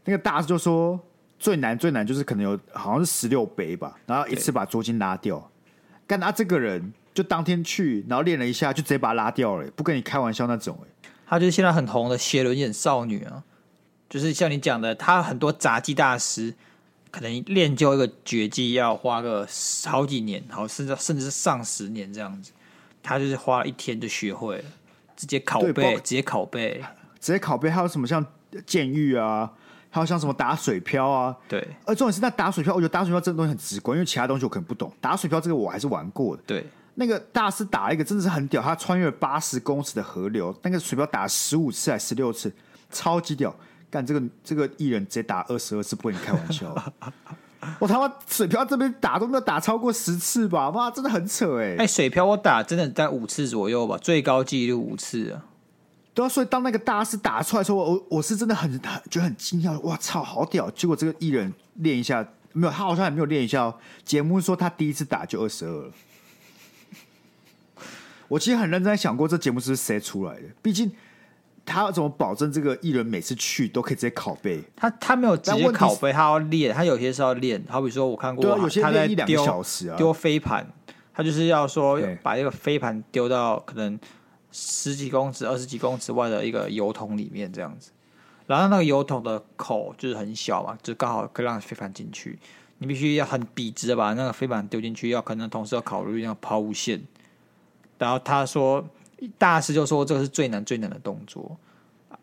[0.06, 1.00] 那个大师就说
[1.38, 5.52] 最难最难就是可能有好像是十六杯吧，然后一次把桌巾拉掉，
[6.08, 10.88] 干他这个人就当天去，然后练了一下就直接把他拉掉了，不跟你开玩笑那种哎。
[11.28, 13.44] 他就是现在很红的写轮眼少女啊，
[14.10, 16.54] 就是像你讲的，她很多杂技大师
[17.12, 19.48] 可能练就一个绝技要花个
[19.86, 22.52] 好几年，好甚至甚至是上十年这样子，
[23.02, 24.66] 她就是花了一天就学会了，
[25.16, 26.84] 直接拷贝，直接拷贝，
[27.20, 27.70] 直接拷贝。
[27.70, 28.26] 还有什么像
[28.66, 29.52] 剑玉啊，
[29.90, 31.66] 还有像什么打水漂啊，对。
[31.86, 34.92] 而重点是那打水漂，我觉得打水漂这个东西很直观，因为其他东西我可能不懂。
[35.02, 36.66] 打水漂这个我还是玩过的，对。
[36.96, 42.52] 那个大师打了一个真的是很屌，他穿越八十公尺的河流，那个水漂打十五次还是十六次，
[42.90, 43.56] 超级屌！
[43.92, 46.76] 干这个这个艺人直接打二十二次，不跟你开玩笑。
[47.80, 50.72] 我他妈水漂这边打都没有打超过十次吧？
[50.72, 51.76] 妈，真的很扯哎！
[51.80, 55.46] 哎，水漂我打真的在五次左右吧，最高纪录五次啊。
[56.14, 60.70] 对啊，所以当那个大师打出来的时候，我我是真的很很觉得很惊讶，哇操，好屌！
[60.72, 63.76] 结果这个艺人练一下没有，他好像还没有练一下哦。
[64.04, 65.92] 节目说他第一次打就二十二了。
[68.28, 70.44] 我其实很认真在想过，这节目是谁出来的？
[70.62, 70.92] 毕竟
[71.66, 74.64] 他要怎么保证这个艺人每次去都可以直接拷贝？
[74.76, 77.64] 他他没有直接拷贝，他要练，他有些是要练。
[77.68, 80.66] 好比说，我看过，啊、有些他在一两个小时啊，丢飞盘，
[81.14, 84.00] 他就是要说把这个飞盘丢到可能
[84.52, 87.92] 十几公尺、二十几公尺外的一个油桶里面这样子。
[88.48, 92.38] 然后那个油桶的口就是很小嘛，就刚好可以让飞盘进去。
[92.78, 97.02] 你必须要很笔直的把那个飞盘丢进去，要可能同时要考虑那个抛物线。
[97.98, 98.86] 然后他说，
[99.38, 101.58] 大师就说这个是最难最难的动作。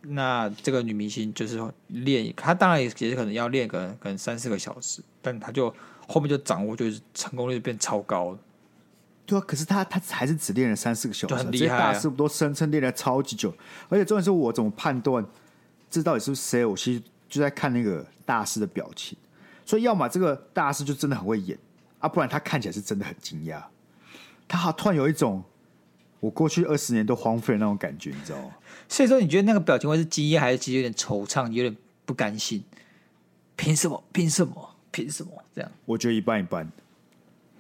[0.03, 5.73] 那这个女明星就是练，她当然也也是可能要练个可能三四个小时，但她就
[6.09, 8.37] 后面就掌握，就是成功率变超高。
[9.25, 11.93] 对啊，可是她她还是只练了三四个小时，很厉害啊。
[11.93, 13.55] 大师不都声称练了超级久？
[13.89, 15.25] 而且重点是我怎么判断
[15.89, 16.65] 这到底是不是谁？
[16.65, 19.17] 我其实就在看那个大师的表情。
[19.65, 21.57] 所以要么这个大师就真的很会演
[22.01, 23.63] 啊，不然他看起来是真的很惊讶。
[24.49, 25.43] 他好突然有一种。
[26.23, 28.51] 我过去二十年都荒废的那种感觉，你知道吗？
[28.89, 32.63] 所以说，你觉得那个表情会是惊讶，还是其实有点惆怅，有点不甘心？
[33.57, 34.05] 凭什么？
[34.13, 34.77] 凭什么？
[34.93, 35.31] 凭什么？
[35.53, 35.69] 这样？
[35.85, 36.71] 我觉得一半一半，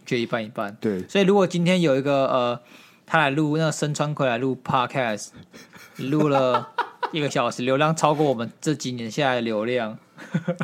[0.06, 0.76] 觉得一半一半。
[0.80, 1.02] 对。
[1.08, 2.60] 所以，如果今天有一个呃，
[3.04, 5.30] 他来录那个身川葵来录 Podcast，
[5.98, 6.68] 录了
[7.10, 9.98] 一个小时，流量超过我们这几年下来的流量。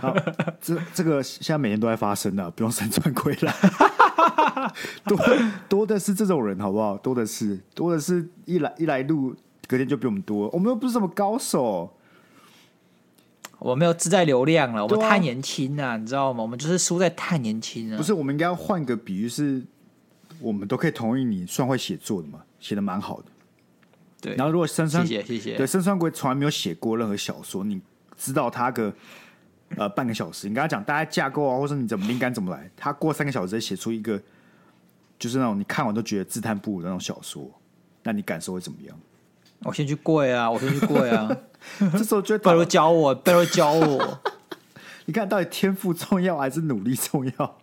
[0.01, 0.14] 好，
[0.61, 3.53] 这这个现在每天都在发生的，不用身川葵来。
[5.04, 5.18] 多
[5.68, 6.96] 多的是这种人，好不好？
[6.98, 9.34] 多的是，多的是一来一来录，
[9.66, 10.48] 隔天就比我们多。
[10.52, 11.92] 我们又不是什么高手，
[13.59, 16.42] 我们没有自带流量了，我们太年轻了，啊，你知道吗？
[16.42, 17.96] 我们就是输在太年轻了。
[17.96, 19.62] 不是，我们应该要换个比喻，是
[20.40, 23.26] 我们都可以同意你算会写作的嘛，写的蛮好的。
[24.20, 27.80] 对，然后如果森山，谢谢谢谢，对，森川葵从来没有写过任何小说，你
[28.16, 28.92] 知道他个。
[29.76, 34.18] 呃，半个小时，你跟他讲大家架构啊，或者你怎么灵感怎么来，他过三个小时写出一个，
[35.18, 37.50] 就是那种你看完都觉得自叹不如的那种小说，
[38.02, 38.98] 那你感受会怎么样？
[39.64, 41.28] 我先去跪啊，我先去跪啊！
[41.92, 44.20] 这时候觉得不如教我， 不如教我。
[45.06, 47.58] 你看到底天赋重要还是努力重要？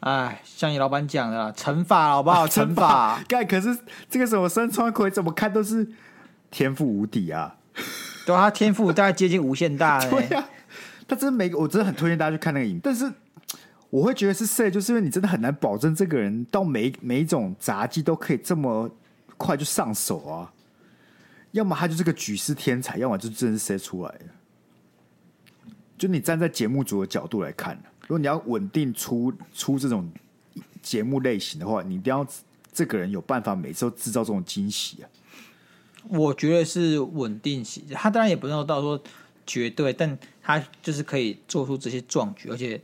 [0.00, 2.46] 哎，像你老板讲的，乘法好不好？
[2.48, 3.22] 乘法。
[3.28, 3.78] 干，可是
[4.10, 5.88] 这个时候森川葵怎么看都是
[6.50, 7.56] 天赋无敌啊！
[8.26, 10.10] 对啊，他天赋大概接近无限大呢。
[10.10, 10.48] 对啊。
[11.06, 12.80] 他真的每个，我真的很推荐大家去看那个影。
[12.82, 13.12] 但是
[13.96, 18.90] 我会觉得是谁，就是因为你真的很难保证这个人到每每一种杂技都可以这么
[19.38, 20.52] 快就上手啊。
[21.52, 24.26] 要么他就是个举世天才，要么就真的是谁出来的。
[25.96, 30.12] 就你站在节目组的角度来看，如果你要稳定出出这种
[30.82, 32.26] 节目类型的话，你一定要
[32.70, 35.08] 这个人有办法每次都制造这种惊喜啊。
[36.10, 39.02] 我觉得是稳定型，他当然也不能到说。
[39.48, 42.80] 绝对，但他就是可以做出这些壮举，而且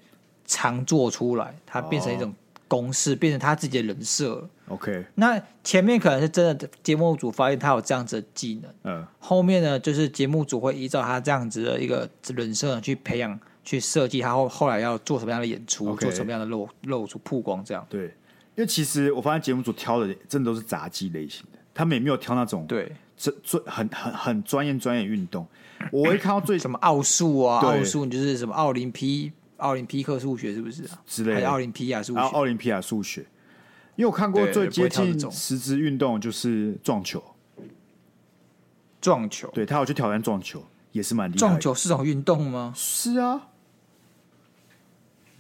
[0.53, 2.35] 常做出来，它变成一种
[2.69, 4.47] 公式，变成他自己的人设。
[4.69, 17.87] OK，那前面可能是真的节目组发现他有这样子的技能，嗯，后面呢，就是节目组会依照他这样子的一个人设去培养、去设计他后后来要做什么样的演出.做什么样的露露出曝光这样。
[17.89, 25.47] 对，因为其实我发现节目组挑的真的都是杂技类型的，他们也没有挑那种对，这最很很很专业专业运动。
[25.91, 29.33] 我会看到最 什么奥数啊，奥数你就是什么奥林匹
[29.63, 30.99] 奥林匹克数学是不是啊？
[31.07, 33.27] 之类的，奥林匹亚数学，奥林匹亚数学。
[33.95, 37.23] 因为我看过最接近实质运动就是撞球，
[39.01, 41.39] 撞球，对，他有去挑战撞球，也是蛮厉害的。
[41.39, 42.73] 撞球是种运动吗？
[42.75, 43.49] 是啊，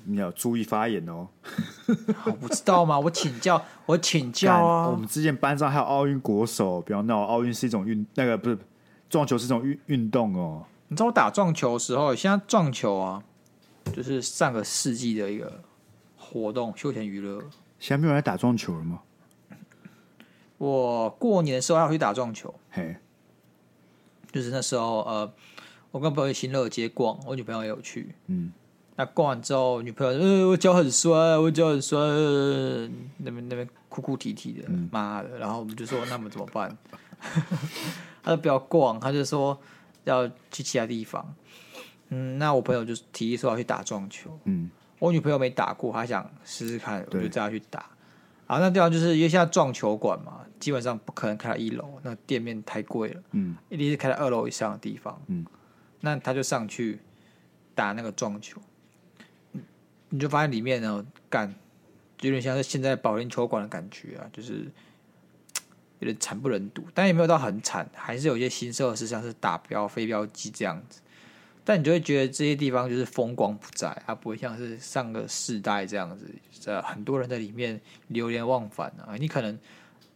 [0.05, 1.29] 你要注意发言哦。
[2.27, 3.01] 我不知道吗？
[3.01, 4.89] 我请教，我请教啊。
[4.89, 8.59] 我们之前班上还有奥运国手，不要闹，奥运是一种运，那个不是
[9.09, 10.66] 撞球是一种运运动哦。
[10.89, 13.23] 你知道我打撞球的时候，现在撞球啊，
[13.93, 15.62] 就是上个世纪的一个
[16.16, 17.40] 活动，休闲娱乐。
[17.78, 19.01] 现在没有人来打撞球了吗？
[20.59, 22.97] 我过年的时候要去打撞球，嘿，
[24.30, 25.32] 就是那时候，呃，
[25.90, 28.53] 我跟朋友去新乐街逛，我女朋友也有去，嗯，
[28.95, 32.01] 那逛完之后，女朋友，呃，我脚很酸，我脚很酸，
[33.16, 36.78] 那边那边哭哭啼啼的，妈、嗯、的，然后我们就说，那么怎么办？
[38.22, 39.61] 他就不要逛，他就说
[40.05, 41.34] 要去其他地方，
[42.15, 44.71] 嗯，那我朋友就提议说要去打撞球，嗯。
[44.99, 47.91] 我女朋友没打过，她想试试看，我就叫她去打。
[48.47, 53.21] 然后那地方就是因为现在撞球馆嘛，基本上不可能开到一楼，那店面太贵了。
[53.33, 55.21] 嗯，一定是开到二楼以上的地方。
[55.27, 55.45] 嗯，
[56.03, 57.01] 那他就上去
[57.75, 58.61] 打那个撞球，
[60.11, 61.53] 你就发现里面呢，干
[62.21, 64.71] 有点像是现在保龄球馆的感觉啊，就是
[65.99, 71.01] 有点惨不忍睹，但也没有到很惨，还是有一些新设施，像是打标、飞镖机这样子。
[71.65, 76.29] 但你就会觉得这些地方就是风光不再，它不会像是上个世代这样子，
[76.67, 79.15] 呃，很多人在里面流连忘返啊。
[79.17, 79.59] 你可能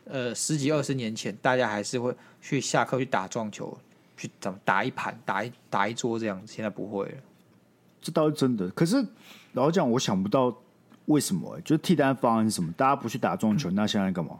[0.05, 3.79] 呃十几二十年前，大家还是会去下课去打撞球，
[4.17, 7.19] 去怎么打一盘、打一打一桌这样子，现在不会了。
[8.01, 8.69] 这倒是真的。
[8.71, 8.97] 可是
[9.53, 10.57] 老实讲，我想不到
[11.07, 12.73] 为什么、欸，就是替代方案是什么？
[12.73, 14.39] 大家不去打撞球，嗯、那现在干嘛？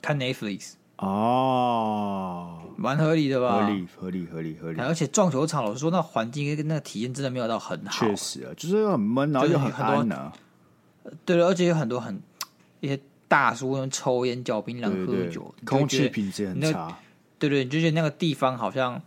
[0.00, 0.72] 看 Netflix。
[0.96, 3.66] 哦，蛮合理的吧？
[3.66, 4.80] 合理，合理，合理，合理。
[4.80, 8.06] 而且撞球场，老实说，那环境跟那个体验真的没有到很好。
[8.06, 10.32] 确实啊，就是很闷，然后又很安啊。
[11.26, 12.22] 对了，而且有很多很
[12.80, 16.96] 一些大叔抽烟、嚼槟榔、喝酒，空气品质很差。
[17.38, 19.02] 对对，你就觉得那个地方好像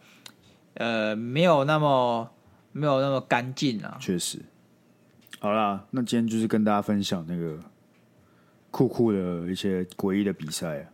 [0.73, 2.29] 呃没有那么
[2.73, 3.97] 没有那么干净啊。
[3.99, 4.39] 确实。
[5.39, 7.57] 好啦，那今天就是跟大家分享那个
[8.69, 10.85] 酷酷的一些诡异的比赛啊。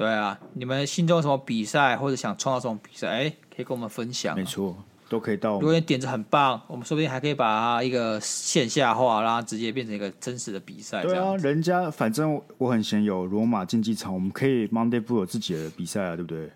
[0.00, 4.34] 对啊，你们心中有什么比赛或者想创造这种比赛，哎，可以跟我们分享。
[4.34, 4.74] 没错，
[5.10, 5.60] 都可以到。
[5.60, 11.02] 如果你点子很棒，我们说不定还可以把它一个线下化，然后直接变成一个真实的比赛。
[11.02, 16.50] 对啊，人家反正我很闲有罗马竞技场，我们可以 Monday Blue 有自己的比赛啊，对不对？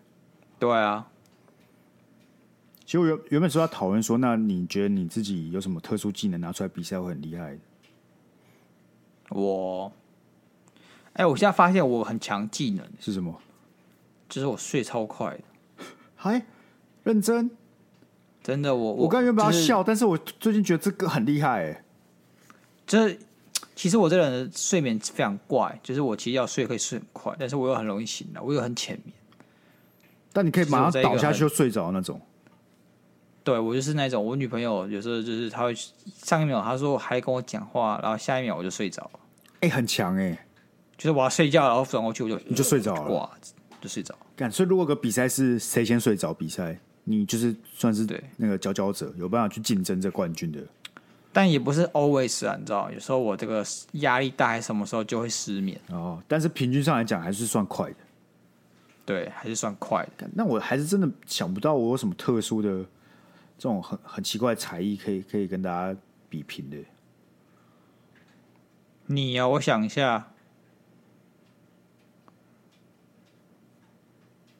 [0.58, 1.06] 对啊。
[2.86, 7.58] 其实我原原本说要讨论说，那你觉得你自己有什么特殊技能拿出来比赛会很厉害？
[9.28, 9.92] 我。
[11.14, 13.40] 哎，我现在发现我很强技能是什么？
[14.28, 15.84] 就是我睡超快的。
[16.16, 16.44] 嗨，
[17.02, 17.50] 认真？
[18.42, 21.64] 真的，我我刚原本要笑，但是我最近觉得这个很厉害。
[21.64, 21.84] 哎，
[22.86, 23.16] 这
[23.76, 29.14] 其实我这个人的睡眠非常怪，就是我其实要睡可以睡很快，但是我又很容易醒来，我又很浅眠。
[30.32, 32.20] 但你可以马上倒下去就睡着那种。
[33.44, 39.20] 对，我就是那种，我女朋友有时候就是她会上一秒她说还跟我讲话，然后下一秒我就睡着了。
[39.60, 40.44] 哎，很强哎。
[40.96, 43.30] 就是我要睡觉，然后转过去我就你就睡着了，挂
[43.80, 44.16] 就睡着。
[44.36, 50.60] 干，所以如果个比赛是谁先睡着比赛，你就是算是对那个佼佼者，有办法去竞争这冠军的。
[51.32, 53.64] 但也不是 always 啊，你知道，有时候我这个
[53.94, 56.22] 压力大，还什么时候就会失眠哦。
[56.28, 57.96] 但是平均上来讲，还是算快的。
[59.04, 60.30] 对，还是算快的。
[60.32, 62.88] 那我还是真的想不到我有什么特殊的这
[63.68, 66.76] 种很很奇怪的才艺，可以可以跟大家比拼的。
[69.06, 70.30] 你呀、啊，我想一下。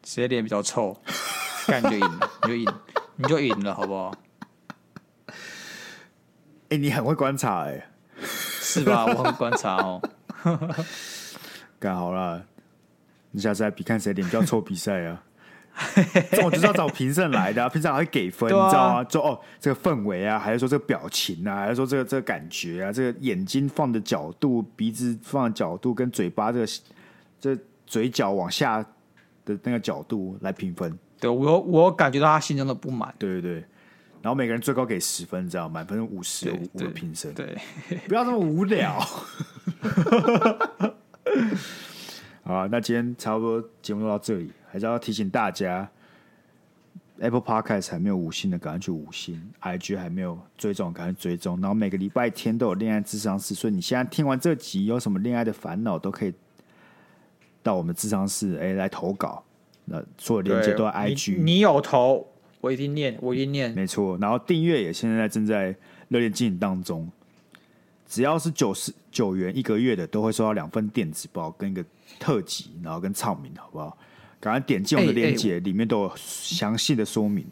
[0.05, 0.97] 谁脸比较臭，
[1.67, 2.75] 干就赢了，你就赢，
[3.17, 4.15] 你就赢了，好不好？
[5.27, 7.87] 哎、欸，你很会观察、欸，哎，
[8.21, 9.07] 是吧？
[9.07, 10.01] 我很会观察哦。
[11.81, 12.45] 干好了，
[13.31, 15.23] 你下次来比看谁脸比较臭比赛啊！
[16.31, 19.05] 这种就是要找评审来的、啊， 评审还会给分，啊、你知道吗？
[19.05, 26.67] 就哦，这个氛围啊，还是说这个表情啊，还是说这个这个感觉啊，这个眼睛放的角度，鼻子放的角度，跟嘴巴这个
[27.41, 28.85] 这个、嘴角往下。
[29.45, 33.65] 的那个角度来评分，对我我感觉到他心中的不满，对对对，
[34.23, 37.57] 然后每个人最高给十分，这样满分五十五个评审，对，
[38.09, 38.99] 不要这么无聊。
[42.43, 45.89] 好啊，那今天差不多节目就到这里，还是要提醒大家
[47.19, 49.43] ，Apple Podcast 还没有五星的，赶快去五星。
[49.63, 51.59] ；IG 还没有追踪，赶快追踪。
[51.63, 56.35] 然后每个礼拜天都有恋爱智商室，所以你现在听完这集，有什么恋爱的烦恼，都可以
[57.65, 59.43] 到我们智商室哎来投稿。
[59.87, 62.25] 那所有链接都在 IG，你，你有投，
[62.61, 64.17] 我一定念，我一定念，没错。
[64.19, 65.75] 然后订阅也现在正在
[66.09, 67.11] 热烈进行当中。
[68.07, 71.85] 只要是九十九元一个月的，都会收到两份电子报跟一个
[72.21, 73.99] 特辑，然后跟唱名，好不好？
[74.39, 77.47] 赶快点进我们的链接，欸欸、里面都有详细的说明。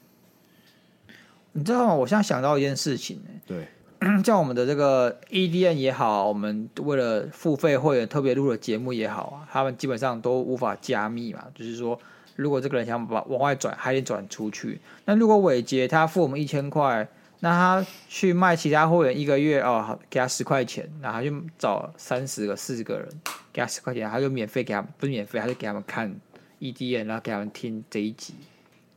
[1.53, 1.95] 你知道吗？
[1.95, 3.67] 我现在想到一件事情、欸，对，
[4.25, 11.45] 像我们的这个 EDN 也好，我们为了付费会员特别录的节目也好啊，他们基本上都无法加密嘛。
[11.55, 11.99] 就是说，
[12.37, 14.81] 如果这个人想把往外转，还得转出去。
[15.05, 17.09] 那如果伟杰他付我们一千块。
[17.45, 21.29] 那他去卖其他会员一个月哦，给他十块钱，然后就
[21.59, 23.09] 找三十个、四十个人，
[23.53, 26.15] 给他十块钱，他就免费给他，不是免费，他就给他们看
[26.61, 28.35] EDN，然后给他们听这一集，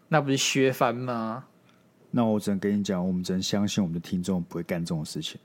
[0.10, 1.45] 那不是削翻吗？
[2.18, 5.38] 那我只能跟你讲，我们只能相信我们的听众不会干这种事情。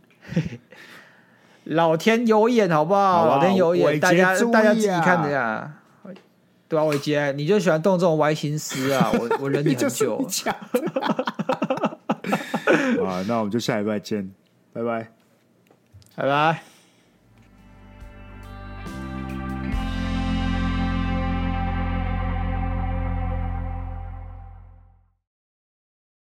[1.64, 3.26] 老天有眼，好不好？
[3.26, 5.78] 老天有眼，大家大家自己看的呀。
[6.68, 9.10] 对啊，伟杰，你就喜欢动这种歪心思啊！
[9.14, 10.16] 我我忍你 很久。
[13.04, 14.30] 啊，那我们就下礼拜见，
[14.72, 15.10] 拜拜，
[16.14, 16.62] 拜拜。